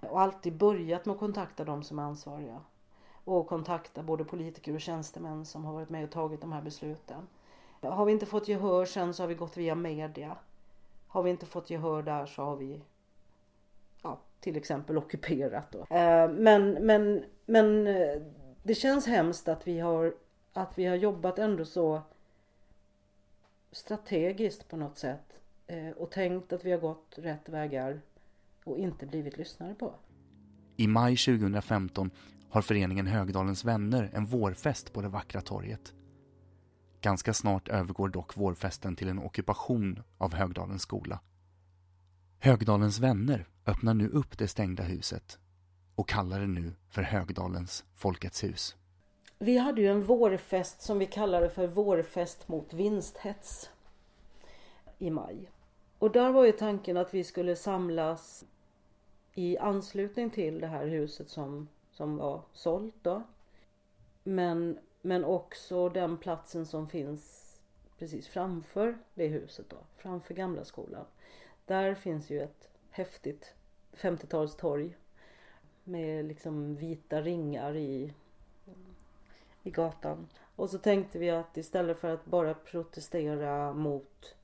Och 0.01 0.21
alltid 0.21 0.57
börjat 0.57 1.07
med 1.07 1.13
att 1.13 1.19
kontakta 1.19 1.65
de 1.65 1.83
som 1.83 1.99
är 1.99 2.03
ansvariga. 2.03 2.61
Och 3.25 3.47
kontakta 3.47 4.03
både 4.03 4.25
politiker 4.25 4.75
och 4.75 4.81
tjänstemän 4.81 5.45
som 5.45 5.65
har 5.65 5.73
varit 5.73 5.91
med 5.91 6.05
och 6.05 6.11
tagit 6.11 6.41
de 6.41 6.53
här 6.53 6.63
besluten. 6.63 7.27
Har 7.81 8.05
vi 8.05 8.13
inte 8.13 8.27
fått 8.27 8.49
gehör 8.49 8.85
sen 8.85 9.15
så 9.15 9.23
har 9.23 9.29
vi 9.29 9.35
gått 9.35 9.57
via 9.57 9.75
media. 9.75 10.37
Har 11.07 11.23
vi 11.23 11.31
inte 11.31 11.47
fått 11.47 11.71
gehör 11.71 12.03
där 12.03 12.27
så 12.27 12.43
har 12.43 12.57
vi 12.57 12.81
ja, 14.03 14.19
till 14.41 14.57
exempel 14.57 14.99
ockuperat. 14.99 15.73
Då. 15.73 15.97
Eh, 15.97 16.31
men, 16.31 16.73
men, 16.73 17.25
men 17.47 17.87
eh, 17.87 18.23
det 18.63 18.75
känns 18.75 19.07
hemskt 19.07 19.49
att 19.49 19.67
vi 19.67 19.81
har 19.81 20.15
att 20.53 20.79
vi 20.79 20.87
har 20.87 20.97
jobbat 20.97 21.39
ändå 21.39 21.65
så 21.65 22.03
strategiskt 23.73 24.69
på 24.69 24.77
något 24.77 24.99
sätt 24.99 25.41
eh, 25.67 25.91
och 25.91 26.11
tänkt 26.11 26.53
att 26.53 26.65
vi 26.65 26.71
har 26.71 26.79
gått 26.79 27.15
rätt 27.17 27.49
vägar 27.49 28.01
och 28.65 28.79
inte 28.79 29.07
blivit 29.07 29.39
lyssnade 29.39 29.75
på. 29.75 29.95
I 30.77 30.87
maj 30.87 31.17
2015 31.17 32.11
har 32.51 32.63
föreningen 32.63 33.07
Högdalens 33.07 33.65
vänner 33.65 34.11
en 34.15 34.27
vårfest 34.27 34.93
på 34.93 35.03
det 35.03 35.09
vackra 35.09 35.41
torget. 35.41 35.95
Ganska 37.01 37.35
snart 37.35 37.69
övergår 37.69 38.09
dock 38.09 38.37
vårfesten 38.37 38.97
till 38.97 39.09
en 39.09 39.19
ockupation 39.19 40.03
av 40.19 40.35
Högdalens 40.35 40.83
skola. 40.83 41.21
Högdalens 42.39 42.99
vänner 42.99 43.47
öppnar 43.67 43.95
nu 43.95 44.09
upp 44.09 44.39
det 44.39 44.49
stängda 44.49 44.83
huset 44.83 45.39
och 45.95 46.09
kallar 46.09 46.41
det 46.41 46.47
nu 46.47 46.73
för 46.89 47.03
Högdalens 47.03 47.85
Folkets 47.95 48.45
hus. 48.45 48.77
Vi 49.39 49.59
hade 49.59 49.81
ju 49.81 49.89
en 49.89 50.03
vårfest 50.03 50.83
som 50.83 50.99
vi 50.99 51.07
kallade 51.07 51.51
för 51.51 51.67
vårfest 51.67 52.49
mot 52.49 52.75
vinsthets 52.75 53.71
i 54.99 55.11
maj. 55.11 55.51
Och 55.99 56.11
där 56.11 56.33
var 56.33 56.45
ju 56.45 56.53
tanken 56.53 56.97
att 56.97 57.15
vi 57.15 57.25
skulle 57.25 57.57
samlas 57.57 58.45
i 59.35 59.59
anslutning 59.59 60.31
till 60.31 60.61
det 60.61 60.67
här 60.67 60.87
huset 60.87 61.29
som, 61.29 61.69
som 62.01 62.17
var 62.17 62.43
sålt 62.53 62.95
då. 63.03 63.23
Men, 64.23 64.79
men 65.03 65.25
också 65.25 65.89
den 65.89 66.17
platsen 66.17 66.67
som 66.67 66.89
finns 66.89 67.55
precis 67.99 68.29
framför 68.29 68.99
det 69.15 69.27
huset 69.27 69.67
då, 69.69 69.77
framför 69.97 70.35
Gamla 70.35 70.65
skolan. 70.65 71.05
Där 71.67 71.95
finns 71.95 72.31
ju 72.31 72.41
ett 72.41 72.69
häftigt 72.91 73.55
50-talstorg 73.93 74.97
med 75.85 76.25
liksom 76.25 76.77
vita 76.77 77.23
ringar 77.23 77.77
i 77.77 78.15
i 79.63 79.71
gatan. 79.71 80.29
Och 80.57 80.71
så 80.71 80.79
tänkte 80.79 81.19
vi 81.19 81.31
att 81.31 81.57
istället 81.57 81.99
för 81.99 82.09
att 82.09 82.25
bara 82.25 82.55
protestera 82.55 83.73
mot 83.73 84.35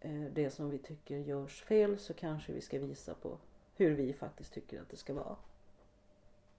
eh, 0.00 0.24
det 0.32 0.50
som 0.50 0.70
vi 0.70 0.78
tycker 0.78 1.18
görs 1.18 1.62
fel 1.62 1.98
så 1.98 2.14
kanske 2.14 2.52
vi 2.52 2.60
ska 2.60 2.78
visa 2.78 3.14
på 3.14 3.38
hur 3.74 3.94
vi 3.94 4.12
faktiskt 4.12 4.52
tycker 4.52 4.80
att 4.80 4.88
det 4.88 4.96
ska 4.96 5.14
vara. 5.14 5.36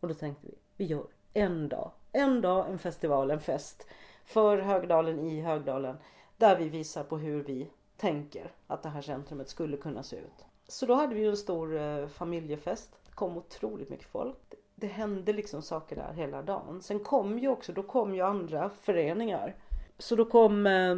Och 0.04 0.10
då 0.10 0.16
tänkte 0.16 0.48
vi, 0.48 0.58
vi 0.78 0.86
gör 0.86 1.06
en 1.34 1.70
dag, 1.70 1.92
en 2.12 2.42
dag, 2.42 2.70
en 2.70 2.80
festival, 2.80 3.32
en 3.32 3.40
fest 3.40 3.88
för 4.26 4.58
Högdalen 4.58 5.20
i 5.20 5.42
Högdalen 5.42 5.98
där 6.38 6.58
vi 6.58 6.70
visar 6.70 7.04
på 7.04 7.18
hur 7.18 7.44
vi 7.44 7.70
tänker 7.98 8.52
att 8.68 8.84
det 8.84 8.90
här 8.90 9.02
centrumet 9.02 9.50
skulle 9.50 9.78
kunna 9.78 10.04
se 10.04 10.16
ut. 10.16 10.46
Så 10.68 10.86
då 10.86 10.94
hade 10.94 11.16
vi 11.16 11.26
en 11.26 11.38
stor 11.38 11.78
eh, 11.78 12.08
familjefest. 12.08 12.92
Det 13.06 13.12
kom 13.12 13.38
otroligt 13.38 13.90
mycket 13.90 14.08
folk 14.08 14.56
det 14.76 14.88
hände 14.88 15.34
liksom 15.34 15.62
saker 15.62 15.96
där 15.96 16.14
hela 16.14 16.42
dagen. 16.42 16.82
Sen 16.82 17.00
kom 17.00 17.40
ju 17.40 17.48
också, 17.48 17.74
då 17.74 17.84
kom 17.84 18.16
ju 18.16 18.22
andra 18.22 18.70
föreningar. 18.70 19.56
Så 19.98 20.16
då 20.16 20.26
kom 20.26 20.68
eh, 20.68 20.96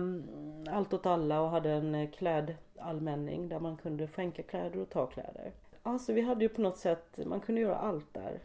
Allt 0.76 0.94
åt 0.94 1.06
alla 1.06 1.42
och 1.42 1.50
hade 1.50 1.72
en 1.72 1.96
eh, 1.96 2.10
klädallmänning 2.10 3.50
där 3.50 3.60
man 3.60 3.78
kunde 3.78 4.08
skänka 4.08 4.44
kläder 4.44 4.80
och 4.80 4.90
ta 4.90 5.06
kläder. 5.06 5.52
Alltså 5.84 6.14
vi 6.14 6.22
hade 6.22 6.46
ju 6.46 6.50
på 6.50 6.62
något 6.62 6.78
sätt, 6.78 7.20
man 7.26 7.40
kunde 7.40 7.62
göra 7.62 7.76
allt 7.76 8.14
där. 8.14 8.40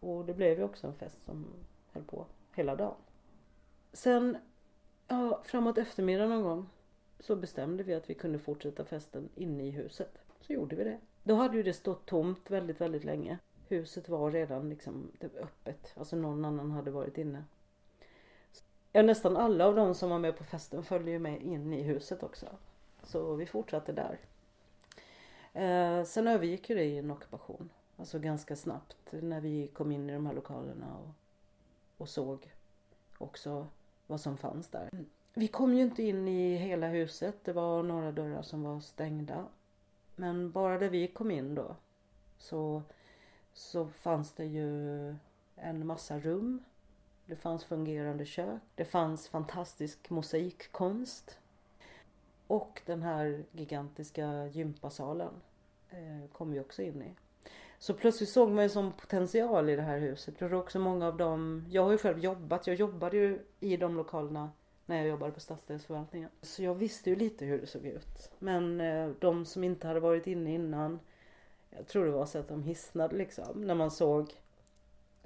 Och 0.00 0.24
det 0.24 0.34
blev 0.34 0.58
ju 0.58 0.64
också 0.64 0.86
en 0.86 0.94
fest 0.94 1.24
som 1.24 1.46
höll 1.92 2.04
på 2.04 2.26
hela 2.52 2.76
dagen. 2.76 2.94
Sen, 3.92 4.38
ja, 5.08 5.42
framåt 5.44 5.78
eftermiddagen 5.78 6.30
någon 6.30 6.42
gång 6.42 6.66
så 7.20 7.36
bestämde 7.36 7.82
vi 7.82 7.94
att 7.94 8.10
vi 8.10 8.14
kunde 8.14 8.38
fortsätta 8.38 8.84
festen 8.84 9.28
inne 9.34 9.66
i 9.66 9.70
huset. 9.70 10.18
Så 10.40 10.52
gjorde 10.52 10.76
vi 10.76 10.84
det. 10.84 10.98
Då 11.22 11.34
hade 11.34 11.56
ju 11.56 11.62
det 11.62 11.72
stått 11.72 12.06
tomt 12.06 12.50
väldigt, 12.50 12.80
väldigt 12.80 13.04
länge. 13.04 13.38
Huset 13.68 14.08
var 14.08 14.30
redan 14.30 14.68
liksom 14.68 15.12
öppet. 15.40 15.92
Alltså 15.96 16.16
någon 16.16 16.44
annan 16.44 16.70
hade 16.70 16.90
varit 16.90 17.18
inne. 17.18 17.44
Ja, 18.92 19.02
nästan 19.02 19.36
alla 19.36 19.66
av 19.66 19.74
de 19.74 19.94
som 19.94 20.10
var 20.10 20.18
med 20.18 20.36
på 20.36 20.44
festen 20.44 20.82
följde 20.82 21.10
ju 21.10 21.18
med 21.18 21.42
in 21.42 21.72
i 21.72 21.82
huset 21.82 22.22
också. 22.22 22.46
Så 23.02 23.34
vi 23.34 23.46
fortsatte 23.46 23.92
där. 23.92 24.18
Eh, 25.52 26.04
sen 26.04 26.28
övergick 26.28 26.70
ju 26.70 26.76
det 26.76 26.84
i 26.84 26.98
en 26.98 27.10
ockupation. 27.10 27.70
Alltså 27.96 28.18
ganska 28.18 28.56
snabbt 28.56 28.96
när 29.10 29.40
vi 29.40 29.68
kom 29.68 29.92
in 29.92 30.10
i 30.10 30.12
de 30.12 30.26
här 30.26 30.34
lokalerna 30.34 30.96
och, 30.96 31.08
och 31.96 32.08
såg 32.08 32.52
också 33.18 33.66
vad 34.06 34.20
som 34.20 34.36
fanns 34.36 34.68
där. 34.68 34.90
Vi 35.34 35.48
kom 35.48 35.74
ju 35.74 35.82
inte 35.82 36.02
in 36.02 36.28
i 36.28 36.56
hela 36.56 36.88
huset. 36.88 37.44
Det 37.44 37.52
var 37.52 37.82
några 37.82 38.12
dörrar 38.12 38.42
som 38.42 38.62
var 38.62 38.80
stängda. 38.80 39.46
Men 40.16 40.50
bara 40.50 40.78
där 40.78 40.88
vi 40.88 41.08
kom 41.08 41.30
in 41.30 41.54
då 41.54 41.76
så 42.38 42.82
så 43.52 43.86
fanns 43.86 44.32
det 44.32 44.44
ju 44.44 45.08
en 45.56 45.86
massa 45.86 46.18
rum. 46.18 46.64
Det 47.26 47.36
fanns 47.36 47.64
fungerande 47.64 48.26
kök. 48.26 48.62
Det 48.74 48.84
fanns 48.84 49.28
fantastisk 49.28 50.10
mosaikkonst. 50.10 51.38
Och 52.46 52.82
den 52.86 53.02
här 53.02 53.44
gigantiska 53.52 54.46
gympasalen 54.46 55.34
eh, 55.90 56.30
kom 56.32 56.50
vi 56.50 56.60
också 56.60 56.82
in 56.82 57.02
i. 57.02 57.14
Så 57.78 57.94
plötsligt 57.94 58.30
såg 58.30 58.50
man 58.50 58.64
ju 58.64 58.68
som 58.68 58.92
potential 58.92 59.68
i 59.68 59.76
det 59.76 59.82
här 59.82 59.98
huset. 59.98 60.34
Jag 60.38 60.50
tror 60.50 60.60
också 60.60 60.78
många 60.78 61.06
av 61.06 61.16
dem, 61.16 61.66
jag 61.70 61.82
har 61.82 61.92
ju 61.92 61.98
själv 61.98 62.18
jobbat, 62.18 62.66
jag 62.66 62.76
jobbade 62.76 63.16
ju 63.16 63.38
i 63.60 63.76
de 63.76 63.96
lokalerna 63.96 64.50
när 64.86 64.96
jag 64.96 65.06
jobbade 65.06 65.32
på 65.32 65.40
stadsdelsförvaltningen. 65.40 66.30
Så 66.42 66.62
jag 66.62 66.74
visste 66.74 67.10
ju 67.10 67.16
lite 67.16 67.44
hur 67.44 67.60
det 67.60 67.66
såg 67.66 67.86
ut. 67.86 68.30
Men 68.38 68.80
eh, 68.80 69.10
de 69.20 69.44
som 69.44 69.64
inte 69.64 69.86
hade 69.86 70.00
varit 70.00 70.26
inne 70.26 70.54
innan, 70.54 71.00
jag 71.70 71.86
tror 71.86 72.04
det 72.04 72.10
var 72.10 72.26
så 72.26 72.38
att 72.38 72.48
de 72.48 72.62
hisnade 72.62 73.16
liksom 73.16 73.60
när 73.60 73.74
man 73.74 73.90
såg 73.90 74.34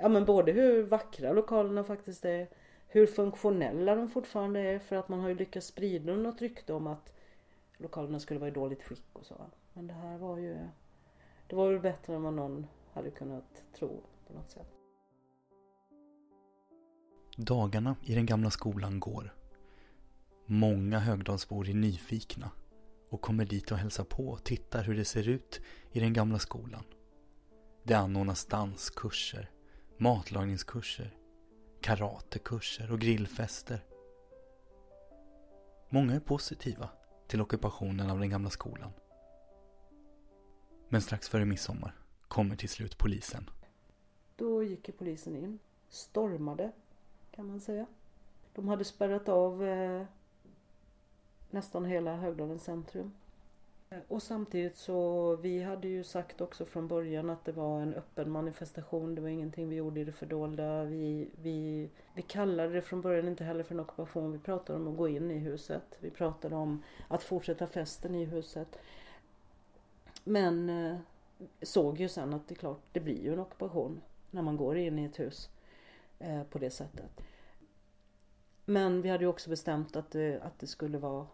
ja 0.00 0.09
men 0.09 0.25
både 0.25 0.52
hur 0.52 0.83
vackra 0.83 1.33
lokalerna 1.33 1.85
faktiskt 1.85 2.25
är, 2.25 2.49
hur 2.88 3.07
funktionella 3.07 3.95
de 3.95 4.09
fortfarande 4.09 4.61
är 4.61 4.78
för 4.78 4.97
att 4.97 5.09
man 5.09 5.21
har 5.21 5.28
ju 5.28 5.35
lyckats 5.35 5.66
sprida 5.66 6.12
något 6.12 6.40
rykte 6.40 6.73
om 6.73 6.87
att 6.87 7.12
lokalerna 7.76 8.21
skulle 8.21 8.40
vara 8.40 8.50
i 8.50 8.52
dåligt 8.52 8.83
skick 8.83 9.09
och 9.12 9.26
så. 9.26 9.35
Men 9.73 9.87
det 9.87 9.95
här 9.95 10.19
var 10.19 10.38
ju, 10.38 10.57
det 11.50 11.57
var 11.57 11.71
väl 11.71 11.80
bättre 11.80 12.14
än 12.14 12.23
vad 12.23 12.35
någon 12.35 12.66
hade 12.92 13.11
kunnat 13.11 13.62
tro 13.78 14.02
på 14.26 14.33
något 14.33 14.50
sätt. 14.50 14.69
Dagarna 17.37 17.97
i 18.02 18.14
den 18.14 18.26
gamla 18.26 18.50
skolan 18.50 19.00
går. 19.00 19.35
Många 20.47 20.99
Högdalsbor 20.99 21.69
är 21.69 21.75
nyfikna 21.75 22.50
och 23.09 23.21
kommer 23.21 23.45
dit 23.45 23.73
och 23.73 23.78
hälsar 23.78 24.04
på 24.04 24.28
och 24.28 24.45
tittar 24.45 24.83
hur 24.83 24.95
det 24.97 25.04
ser 25.04 25.28
ut 25.28 25.61
i 25.92 26.00
den 26.00 26.12
gamla 26.12 26.38
skolan. 26.38 26.85
Det 27.83 27.95
anordnas 27.95 28.47
danskurser, 28.47 29.50
matlagningskurser, 29.97 31.16
karatekurser 31.80 32.92
och 32.92 33.00
grillfester. 33.00 33.85
Många 35.88 36.14
är 36.14 36.21
positiva 36.21 36.88
till 37.26 37.40
ockupationen 37.40 38.11
av 38.11 38.19
den 38.19 38.30
gamla 38.30 38.50
skolan. 38.50 38.92
Men 40.92 41.02
strax 41.02 41.28
före 41.28 41.44
midsommar 41.44 41.94
kommer 42.28 42.56
till 42.56 42.68
slut 42.68 42.99
polisen. 42.99 43.50
Då 44.37 44.62
gick 44.62 44.99
polisen 44.99 45.37
in, 45.37 45.59
stormade 45.88 46.73
kan 47.30 47.47
man 47.47 47.61
säga. 47.61 47.87
De 48.54 48.68
hade 48.68 48.85
spärrat 48.85 49.28
av 49.28 49.64
eh, 49.64 50.02
nästan 51.50 51.85
hela 51.85 52.16
Högdalens 52.16 52.64
centrum. 52.64 53.12
Eh, 53.90 53.99
och 54.09 54.23
samtidigt 54.23 54.76
så, 54.76 55.37
vi 55.37 55.62
hade 55.62 55.88
ju 55.88 56.04
sagt 56.04 56.40
också 56.40 56.64
från 56.64 56.88
början 56.88 57.30
att 57.30 57.44
det 57.44 57.52
var 57.52 57.80
en 57.80 57.94
öppen 57.94 58.30
manifestation. 58.30 59.14
Det 59.14 59.20
var 59.20 59.28
ingenting 59.28 59.68
vi 59.68 59.76
gjorde 59.76 60.00
i 60.00 60.04
det 60.04 60.12
fördolda. 60.12 60.85
Vi, 60.85 61.28
vi, 61.42 61.88
vi 62.14 62.23
kallade 62.23 62.73
det 62.73 62.82
från 62.82 63.00
början 63.00 63.28
inte 63.28 63.44
heller 63.44 63.62
för 63.62 63.75
en 63.75 63.80
ockupation. 63.80 64.32
Vi 64.32 64.38
pratade 64.38 64.78
om 64.78 64.88
att 64.88 64.97
gå 64.97 65.09
in 65.09 65.30
i 65.30 65.38
huset. 65.38 65.97
Vi 66.00 66.11
pratade 66.11 66.56
om 66.56 66.82
att 67.09 67.23
fortsätta 67.23 67.66
festen 67.66 68.14
i 68.14 68.25
huset. 68.25 68.78
Men 70.24 70.70
eh, 70.70 70.98
såg 71.62 72.00
ju 72.00 72.08
sen 72.08 72.34
att 72.34 72.48
det 72.48 72.54
är 72.54 72.56
klart, 72.56 72.80
det 72.92 73.00
blir 73.00 73.22
ju 73.22 73.32
en 73.32 73.38
ockupation 73.38 74.00
när 74.30 74.42
man 74.42 74.56
går 74.56 74.76
in 74.76 74.98
i 74.98 75.04
ett 75.04 75.20
hus 75.20 75.50
eh, 76.18 76.42
på 76.42 76.58
det 76.58 76.70
sättet. 76.70 77.20
Men 78.64 79.02
vi 79.02 79.08
hade 79.08 79.24
ju 79.24 79.28
också 79.30 79.50
bestämt 79.50 79.96
att 79.96 80.10
det, 80.10 80.40
att 80.42 80.58
det 80.58 80.66
skulle 80.66 80.98
vara 80.98 81.26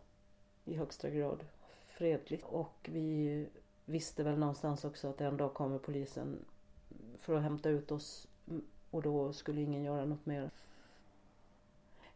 i 0.65 0.75
högsta 0.75 1.11
grad 1.11 1.45
fredligt. 1.87 2.45
Och 2.45 2.91
vi 2.93 3.47
visste 3.85 4.23
väl 4.23 4.39
någonstans 4.39 4.85
också 4.85 5.09
att 5.09 5.21
en 5.21 5.37
dag 5.37 5.55
kommer 5.55 5.79
polisen 5.79 6.45
för 7.19 7.35
att 7.35 7.43
hämta 7.43 7.69
ut 7.69 7.91
oss 7.91 8.29
mm, 8.49 8.65
och 8.91 9.03
då 9.03 9.33
skulle 9.33 9.61
ingen 9.61 9.83
göra 9.83 10.05
något 10.05 10.27
mer. 10.27 10.51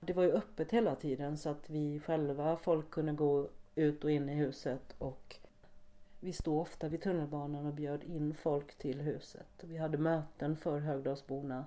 Det 0.01 0.13
var 0.13 0.23
ju 0.23 0.33
öppet 0.33 0.71
hela 0.71 0.95
tiden 0.95 1.39
så 1.39 1.49
att 1.49 1.71
vi 1.71 2.01
själva, 2.01 2.57
folk 2.57 2.91
kunde 2.91 3.13
gå 3.13 3.49
ut 3.75 4.05
och 4.05 4.11
in 4.11 4.29
i 4.29 4.35
huset 4.35 4.95
och 4.99 5.37
vi 6.21 6.33
stod 6.33 6.61
ofta 6.61 6.89
vid 6.89 7.03
tunnelbanan 7.03 7.67
och 7.67 7.75
bjöd 7.75 8.05
in 8.05 8.35
folk 8.35 8.79
till 8.79 9.01
huset. 9.01 9.49
Vi 9.61 9.77
hade 9.77 9.99
möten 9.99 10.57
för 10.57 10.79
Högdalsborna 10.79 11.65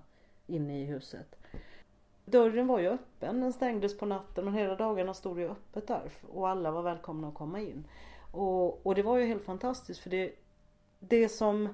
inne 0.48 0.82
i 0.82 0.86
huset. 0.86 1.36
Dörren 2.26 2.68
var 2.68 2.80
ju 2.80 2.88
öppen, 2.88 3.42
den 3.42 3.54
stängdes 3.54 3.98
på 3.98 4.06
natten 4.06 4.46
men 4.46 4.54
hela 4.54 4.76
dagarna 4.76 5.14
stod 5.14 5.38
det 5.38 5.50
öppet 5.50 5.88
där 5.88 6.12
och 6.34 6.50
alla 6.50 6.72
var 6.72 6.82
välkomna 6.82 7.28
att 7.28 7.34
komma 7.34 7.60
in. 7.60 7.88
Och, 8.32 8.86
och 8.86 8.96
det 8.96 9.04
var 9.04 9.18
ju 9.18 9.26
helt 9.26 9.44
fantastiskt 9.44 10.00
för 10.00 10.10
det, 10.10 10.34
det 11.00 11.30
som 11.30 11.70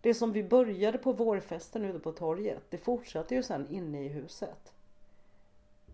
det 0.00 0.14
som 0.14 0.32
vi 0.32 0.42
började 0.42 0.98
på 0.98 1.12
vårfesten 1.12 1.84
ute 1.84 1.98
på 1.98 2.12
torget, 2.12 2.62
det 2.70 2.78
fortsatte 2.78 3.34
ju 3.34 3.42
sen 3.42 3.68
inne 3.70 4.04
i 4.04 4.08
huset. 4.08 4.72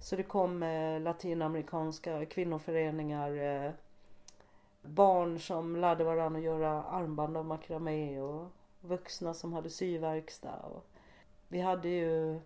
Så 0.01 0.17
det 0.17 0.23
kom 0.23 0.63
eh, 0.63 1.01
latinamerikanska 1.01 2.27
kvinnoföreningar, 2.27 3.31
eh, 3.37 3.73
barn 4.83 5.39
som 5.39 5.77
lärde 5.77 6.05
varandra 6.05 6.39
att 6.39 6.45
göra 6.45 6.83
armband 6.83 7.37
av 7.37 7.45
makramé 7.45 8.21
och 8.21 8.51
vuxna 8.81 9.35
som 9.35 9.53
hade 9.53 9.71
syverkstad. 9.71 10.57
Och 10.57 10.87
vi 11.49 11.61
hade 11.61 11.89
ju 11.89 12.41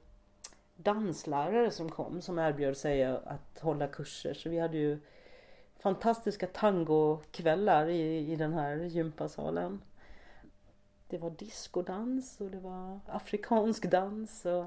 danslärare 0.76 1.70
som 1.70 1.90
kom 1.90 2.22
som 2.22 2.38
erbjöd 2.38 2.76
sig 2.76 3.04
att 3.04 3.58
hålla 3.60 3.86
kurser. 3.86 4.34
Så 4.34 4.48
vi 4.48 4.58
hade 4.58 4.78
ju 4.78 4.98
fantastiska 5.76 6.46
tangokvällar 6.46 7.88
i, 7.88 8.32
i 8.32 8.36
den 8.36 8.52
här 8.52 8.76
gympasalen. 8.76 9.82
Det 11.08 11.18
var 11.18 11.30
diskodans 11.30 12.40
och 12.40 12.50
det 12.50 12.60
var 12.60 13.00
afrikansk 13.06 13.90
dans. 13.90 14.46
Och, 14.46 14.64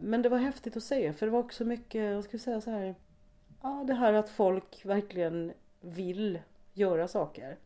men 0.00 0.22
det 0.22 0.28
var 0.28 0.38
häftigt 0.38 0.76
att 0.76 0.82
se 0.82 1.12
för 1.12 1.26
det 1.26 1.32
var 1.32 1.40
också 1.40 1.64
mycket, 1.64 2.02
jag 2.02 2.24
skulle 2.24 2.40
säga 2.40 2.60
så 2.60 2.70
här, 2.70 2.94
ja 3.62 3.84
det 3.86 3.94
här 3.94 4.12
att 4.12 4.30
folk 4.30 4.84
verkligen 4.84 5.52
vill 5.80 6.40
göra 6.72 7.08
saker. 7.08 7.56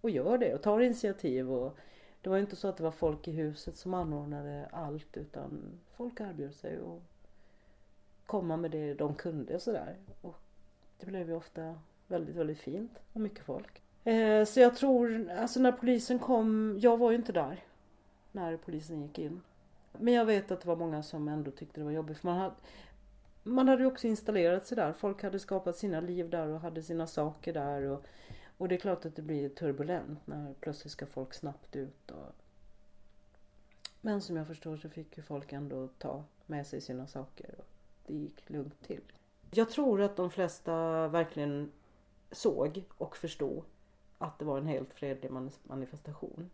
Och 0.00 0.10
gör 0.10 0.38
det 0.38 0.54
och 0.54 0.62
tar 0.62 0.80
initiativ 0.80 1.52
och 1.52 1.76
det 2.20 2.30
var 2.30 2.38
inte 2.38 2.56
så 2.56 2.68
att 2.68 2.76
det 2.76 2.82
var 2.82 2.90
folk 2.90 3.28
i 3.28 3.32
huset 3.32 3.76
som 3.76 3.94
anordnade 3.94 4.68
allt 4.72 5.16
utan 5.16 5.80
folk 5.96 6.20
erbjöd 6.20 6.54
sig 6.54 6.76
att 6.76 7.02
komma 8.26 8.56
med 8.56 8.70
det 8.70 8.94
de 8.94 9.14
kunde 9.14 9.54
och 9.54 9.62
sådär. 9.62 9.96
Och 10.20 10.36
det 11.00 11.06
blev 11.06 11.28
ju 11.28 11.36
ofta 11.36 11.78
väldigt, 12.06 12.36
väldigt 12.36 12.58
fint 12.58 12.98
och 13.12 13.20
mycket 13.20 13.44
folk. 13.44 13.82
Eh, 14.04 14.44
så 14.44 14.60
jag 14.60 14.76
tror, 14.76 15.30
alltså 15.30 15.60
när 15.60 15.72
polisen 15.72 16.18
kom, 16.18 16.78
jag 16.80 16.96
var 16.96 17.10
ju 17.10 17.16
inte 17.16 17.32
där 17.32 17.64
när 18.32 18.56
polisen 18.56 19.02
gick 19.02 19.18
in. 19.18 19.40
Men 19.92 20.14
jag 20.14 20.24
vet 20.24 20.50
att 20.50 20.60
det 20.60 20.68
var 20.68 20.76
många 20.76 21.02
som 21.02 21.28
ändå 21.28 21.50
tyckte 21.50 21.80
det 21.80 21.84
var 21.84 21.90
jobbigt 21.90 22.18
för 22.18 22.28
man 22.28 22.38
hade 22.38 22.54
man 23.44 23.68
hade 23.68 23.82
ju 23.82 23.88
också 23.88 24.06
installerat 24.06 24.66
sig 24.66 24.76
där. 24.76 24.92
Folk 24.92 25.22
hade 25.22 25.38
skapat 25.38 25.76
sina 25.76 26.00
liv 26.00 26.30
där 26.30 26.48
och 26.48 26.60
hade 26.60 26.82
sina 26.82 27.06
saker 27.06 27.52
där. 27.52 27.82
Och 27.82 28.04
och 28.58 28.68
det 28.68 28.74
är 28.74 28.78
klart 28.78 29.04
att 29.04 29.16
det 29.16 29.22
blir 29.22 29.48
turbulent 29.48 30.26
när 30.26 30.54
plötsligt 30.60 30.92
ska 30.92 31.06
folk 31.06 31.34
snabbt 31.34 31.76
ut. 31.76 32.10
Och... 32.10 32.32
Men 34.00 34.20
som 34.20 34.36
jag 34.36 34.46
förstår 34.46 34.76
så 34.76 34.88
fick 34.88 35.16
ju 35.16 35.22
folk 35.22 35.52
ändå 35.52 35.88
ta 35.98 36.24
med 36.46 36.66
sig 36.66 36.80
sina 36.80 37.06
saker 37.06 37.54
och 37.58 37.66
det 38.06 38.14
gick 38.14 38.50
lugnt 38.50 38.82
till. 38.82 39.12
Jag 39.50 39.70
tror 39.70 40.00
att 40.00 40.16
de 40.16 40.30
flesta 40.30 41.08
verkligen 41.08 41.72
såg 42.30 42.84
och 42.98 43.16
förstod 43.16 43.64
att 44.18 44.38
det 44.38 44.44
var 44.44 44.58
en 44.58 44.66
helt 44.66 44.94
fredlig 44.94 45.30
manifestation. 45.62 46.50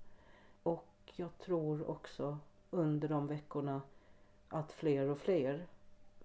Och 0.63 1.13
jag 1.17 1.39
tror 1.39 1.91
också 1.91 2.39
under 2.71 3.09
de 3.09 3.27
veckorna 3.27 3.83
att 4.49 4.73
fler 4.73 5.09
och 5.09 5.19
fler 5.19 5.67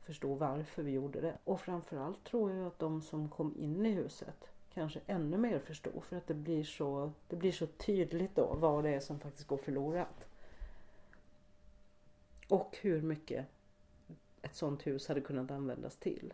förstå 0.05 0.33
varför 0.33 0.83
vi 0.83 0.91
gjorde 0.91 1.21
det. 1.21 1.37
Och 1.43 1.61
framförallt 1.61 2.23
tror 2.23 2.51
jag 2.51 2.67
att 2.67 2.79
de 2.79 3.01
som 3.01 3.29
kom 3.29 3.57
in 3.57 3.85
i 3.85 3.91
huset 3.91 4.49
kanske 4.73 4.99
ännu 5.07 5.37
mer 5.37 5.59
förstod 5.59 6.03
för 6.03 6.15
att 6.15 6.27
det 6.27 6.33
blir 6.33 6.63
så, 6.63 7.11
det 7.27 7.35
blir 7.35 7.51
så 7.51 7.67
tydligt 7.67 8.35
då 8.35 8.55
vad 8.55 8.83
det 8.83 8.89
är 8.89 8.99
som 8.99 9.19
faktiskt 9.19 9.47
går 9.47 9.57
förlorat. 9.57 10.25
Och 12.49 12.77
hur 12.81 13.01
mycket 13.01 13.45
ett 14.41 14.55
sånt 14.55 14.87
hus 14.87 15.07
hade 15.07 15.21
kunnat 15.21 15.51
användas 15.51 15.97
till. 15.97 16.33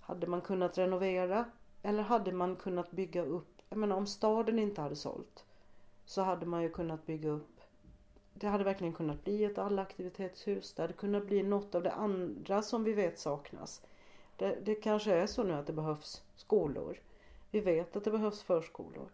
Hade 0.00 0.26
man 0.26 0.40
kunnat 0.40 0.78
renovera 0.78 1.44
eller 1.82 2.02
hade 2.02 2.32
man 2.32 2.56
kunnat 2.56 2.90
bygga 2.90 3.22
upp, 3.22 3.62
jag 3.68 3.78
menar 3.78 3.96
om 3.96 4.06
staden 4.06 4.58
inte 4.58 4.80
hade 4.80 4.96
sålt 4.96 5.44
så 6.04 6.22
hade 6.22 6.46
man 6.46 6.62
ju 6.62 6.70
kunnat 6.70 7.06
bygga 7.06 7.28
upp 7.28 7.60
det 8.34 8.46
hade 8.46 8.64
verkligen 8.64 8.92
kunnat 8.92 9.24
bli 9.24 9.44
ett 9.44 9.58
allaktivitetshus. 9.58 10.74
Det 10.74 10.82
hade 10.82 10.94
kunnat 10.94 11.26
bli 11.26 11.42
något 11.42 11.74
av 11.74 11.82
det 11.82 11.92
andra 11.92 12.62
som 12.62 12.84
vi 12.84 12.92
vet 12.92 13.18
saknas. 13.18 13.82
Det, 14.36 14.58
det 14.64 14.74
kanske 14.74 15.14
är 15.14 15.26
så 15.26 15.42
nu 15.42 15.52
att 15.52 15.66
det 15.66 15.72
behövs 15.72 16.22
skolor. 16.36 17.00
Vi 17.50 17.60
vet 17.60 17.96
att 17.96 18.04
det 18.04 18.10
behövs 18.10 18.42
förskolor. 18.42 19.08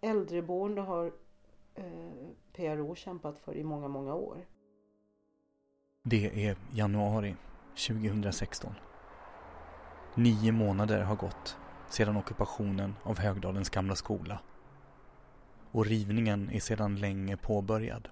Äldreboende 0.00 0.80
har 0.80 1.12
eh, 1.74 1.84
PRO 2.52 2.94
kämpat 2.94 3.38
för 3.38 3.56
i 3.56 3.64
många, 3.64 3.88
många 3.88 4.14
år. 4.14 4.46
Det 6.02 6.46
är 6.46 6.56
januari 6.72 7.36
2016. 7.88 8.74
Nio 10.14 10.52
månader 10.52 11.02
har 11.02 11.16
gått 11.16 11.56
sedan 11.88 12.16
ockupationen 12.16 12.94
av 13.02 13.18
Högdalens 13.18 13.70
gamla 13.70 13.94
skola. 13.94 14.40
Och 15.72 15.86
rivningen 15.86 16.50
är 16.50 16.60
sedan 16.60 16.96
länge 16.96 17.36
påbörjad. 17.36 18.08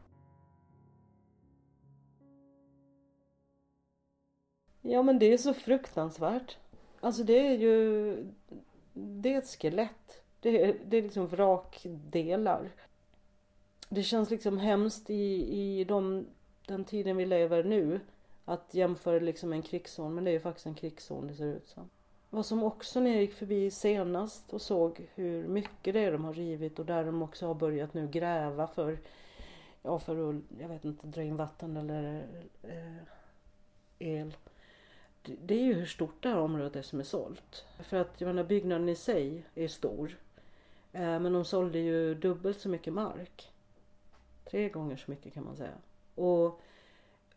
Ja 4.82 5.02
men 5.02 5.18
det 5.18 5.32
är 5.32 5.38
så 5.38 5.54
fruktansvärt. 5.54 6.56
Alltså 7.00 7.24
det 7.24 7.46
är 7.46 7.58
ju... 7.58 8.16
Det 8.92 9.34
är 9.34 9.38
ett 9.38 9.60
skelett. 9.60 10.22
Det 10.40 10.64
är, 10.64 10.76
det 10.84 10.96
är 10.96 11.02
liksom 11.02 11.26
vrakdelar. 11.26 12.70
Det 13.88 14.02
känns 14.02 14.30
liksom 14.30 14.58
hemskt 14.58 15.10
i, 15.10 15.54
i 15.60 15.84
de, 15.84 16.26
den 16.66 16.84
tiden 16.84 17.16
vi 17.16 17.26
lever 17.26 17.64
nu. 17.64 18.00
att 18.44 18.74
jämföra 18.74 19.18
liksom 19.18 19.48
med 19.48 19.56
en 19.56 19.62
krigszon, 19.62 20.14
men 20.14 20.24
det 20.24 20.30
är 20.30 20.32
ju 20.32 20.40
faktiskt 20.40 20.66
en 20.66 20.74
krigszon 20.74 21.26
det 21.26 21.34
ser 21.34 21.46
ut 21.46 21.68
som. 21.68 21.90
Vad 22.30 22.46
som 22.46 22.62
också 22.62 23.00
när 23.00 23.10
jag 23.10 23.20
gick 23.20 23.34
förbi 23.34 23.70
senast 23.70 24.52
och 24.52 24.62
såg 24.62 25.08
hur 25.14 25.48
mycket 25.48 25.94
det 25.94 26.00
är 26.00 26.12
de 26.12 26.24
har 26.24 26.34
rivit 26.34 26.78
och 26.78 26.86
där 26.86 27.04
de 27.04 27.22
också 27.22 27.46
har 27.46 27.54
börjat 27.54 27.94
nu 27.94 28.08
gräva 28.08 28.66
för, 28.66 28.98
ja 29.82 29.98
för 29.98 30.30
att, 30.30 30.36
jag 30.60 30.68
vet 30.68 30.84
inte, 30.84 31.06
dra 31.06 31.22
in 31.22 31.36
vatten 31.36 31.76
eller 31.76 32.26
eh, 32.62 33.02
el. 33.98 34.36
Det, 35.22 35.54
är 35.54 35.64
ju 35.64 35.74
hur 35.74 35.86
stort 35.86 36.22
det 36.22 36.28
här 36.28 36.38
området 36.38 36.76
är 36.76 36.82
som 36.82 37.00
är 37.00 37.04
sålt. 37.04 37.64
För 37.78 37.96
att 37.96 38.20
jag 38.20 38.28
menar 38.28 38.44
byggnaden 38.44 38.88
i 38.88 38.96
sig 38.96 39.44
är 39.54 39.68
stor. 39.68 40.18
Eh, 40.92 41.20
men 41.20 41.32
de 41.32 41.44
sålde 41.44 41.78
ju 41.78 42.14
dubbelt 42.14 42.60
så 42.60 42.68
mycket 42.68 42.92
mark. 42.92 43.52
Tre 44.50 44.68
gånger 44.68 44.96
så 44.96 45.10
mycket 45.10 45.34
kan 45.34 45.44
man 45.44 45.56
säga. 45.56 45.74
Och 46.14 46.60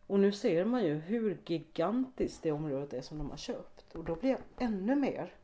och 0.06 0.20
nu 0.20 0.32
ser 0.32 0.64
man 0.64 0.84
ju 0.84 0.94
hur 0.94 1.38
gigantiskt 1.46 2.42
det 2.42 2.52
området 2.52 2.92
är 2.92 3.00
som 3.00 3.18
de 3.18 3.30
har 3.30 3.36
köpt. 3.36 3.94
Och 3.94 4.04
då 4.04 4.14
blir 4.14 4.30
jag 4.30 4.40
ännu 4.58 4.94
mer 4.94 5.34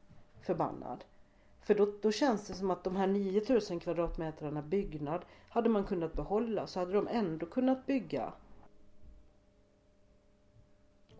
förbannad. 0.42 1.04
För 1.60 1.74
då, 1.74 1.92
då 2.02 2.12
känns 2.12 2.46
det 2.46 2.54
som 2.54 2.70
att 2.70 2.84
de 2.84 2.96
här 2.96 3.06
9000 3.06 3.80
kvadratmetrarna 3.80 4.62
byggnad 4.62 5.24
hade 5.48 5.68
man 5.68 5.84
kunnat 5.84 6.12
behålla 6.12 6.66
så 6.66 6.80
hade 6.80 6.92
de 6.92 7.08
ändå 7.08 7.46
kunnat 7.46 7.86
bygga. 7.86 8.32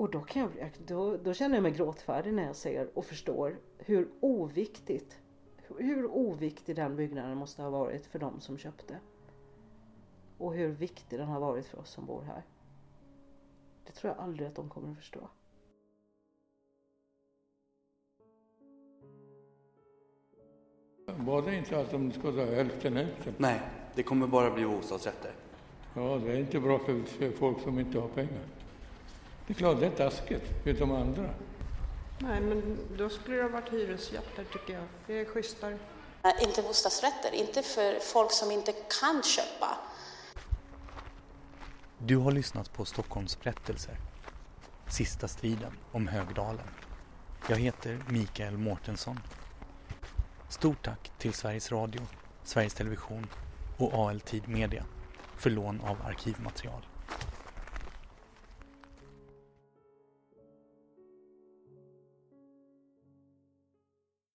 Och 0.00 0.10
då, 0.10 0.20
kan 0.20 0.42
jag, 0.58 0.72
då, 0.86 1.16
då 1.16 1.34
känner 1.34 1.56
jag 1.56 1.62
mig 1.62 1.72
gråtfärdig 1.72 2.34
när 2.34 2.46
jag 2.46 2.56
ser 2.56 2.98
och 2.98 3.04
förstår 3.04 3.58
hur 3.78 4.08
oviktigt 4.20 5.18
hur 5.78 6.06
oviktig 6.06 6.76
den 6.76 6.96
byggnaden 6.96 7.36
måste 7.36 7.62
ha 7.62 7.70
varit 7.70 8.06
för 8.06 8.18
de 8.18 8.40
som 8.40 8.58
köpte. 8.58 8.98
Och 10.38 10.54
hur 10.54 10.68
viktig 10.68 11.18
den 11.18 11.28
har 11.28 11.40
varit 11.40 11.66
för 11.66 11.78
oss 11.78 11.90
som 11.90 12.06
bor 12.06 12.22
här. 12.22 12.42
Det 13.86 13.92
tror 13.92 14.12
jag 14.12 14.24
aldrig 14.24 14.48
att 14.48 14.54
de 14.54 14.68
kommer 14.68 14.90
att 14.90 14.96
förstå. 14.96 15.28
Var 21.06 21.42
det 21.42 21.56
inte 21.56 21.80
att 21.80 21.90
de 21.90 22.12
skulle 22.12 22.44
ha 22.44 22.54
hälften 22.54 22.96
hälften? 22.96 23.34
Nej, 23.38 23.60
det 23.94 24.02
kommer 24.02 24.26
bara 24.26 24.50
bli 24.50 24.66
bostadsrätter. 24.66 25.32
Ja, 25.94 26.20
det 26.24 26.32
är 26.32 26.38
inte 26.38 26.60
bra 26.60 26.78
för, 26.78 27.02
för 27.02 27.30
folk 27.30 27.60
som 27.60 27.78
inte 27.78 27.98
har 27.98 28.08
pengar. 28.08 28.59
Det 29.50 29.54
är 29.54 29.58
klart 29.58 29.80
det 29.80 29.86
är 29.86 30.10
taskigt 30.10 30.42
för 30.64 30.72
de 30.72 30.92
andra. 30.92 31.30
Nej, 32.18 32.40
men 32.40 32.78
då 32.96 33.08
skulle 33.08 33.36
det 33.36 33.42
ha 33.42 33.48
varit 33.48 33.72
hyresrätter 33.72 34.44
tycker 34.52 34.72
jag. 34.74 34.82
Det 35.06 35.20
är 35.20 35.24
schysstare. 35.24 35.78
Inte 36.40 36.62
bostadsrätter, 36.62 37.34
inte 37.34 37.62
för 37.62 37.98
folk 38.00 38.32
som 38.32 38.50
inte 38.50 38.72
kan 38.72 39.22
köpa. 39.22 39.78
Du 41.98 42.16
har 42.16 42.32
lyssnat 42.32 42.72
på 42.72 42.84
Stockholms 42.84 43.40
berättelser. 43.40 43.96
Sista 44.88 45.28
striden 45.28 45.72
om 45.92 46.08
Högdalen. 46.08 46.68
Jag 47.48 47.56
heter 47.56 48.02
Mikael 48.08 48.58
Mårtensson. 48.58 49.20
Stort 50.48 50.82
tack 50.82 51.10
till 51.18 51.32
Sveriges 51.32 51.72
Radio, 51.72 52.00
Sveriges 52.44 52.74
Television 52.74 53.26
och 53.78 53.94
AL 53.94 54.20
Tid 54.20 54.48
Media 54.48 54.84
för 55.36 55.50
lån 55.50 55.80
av 55.80 55.96
arkivmaterial. 56.06 56.86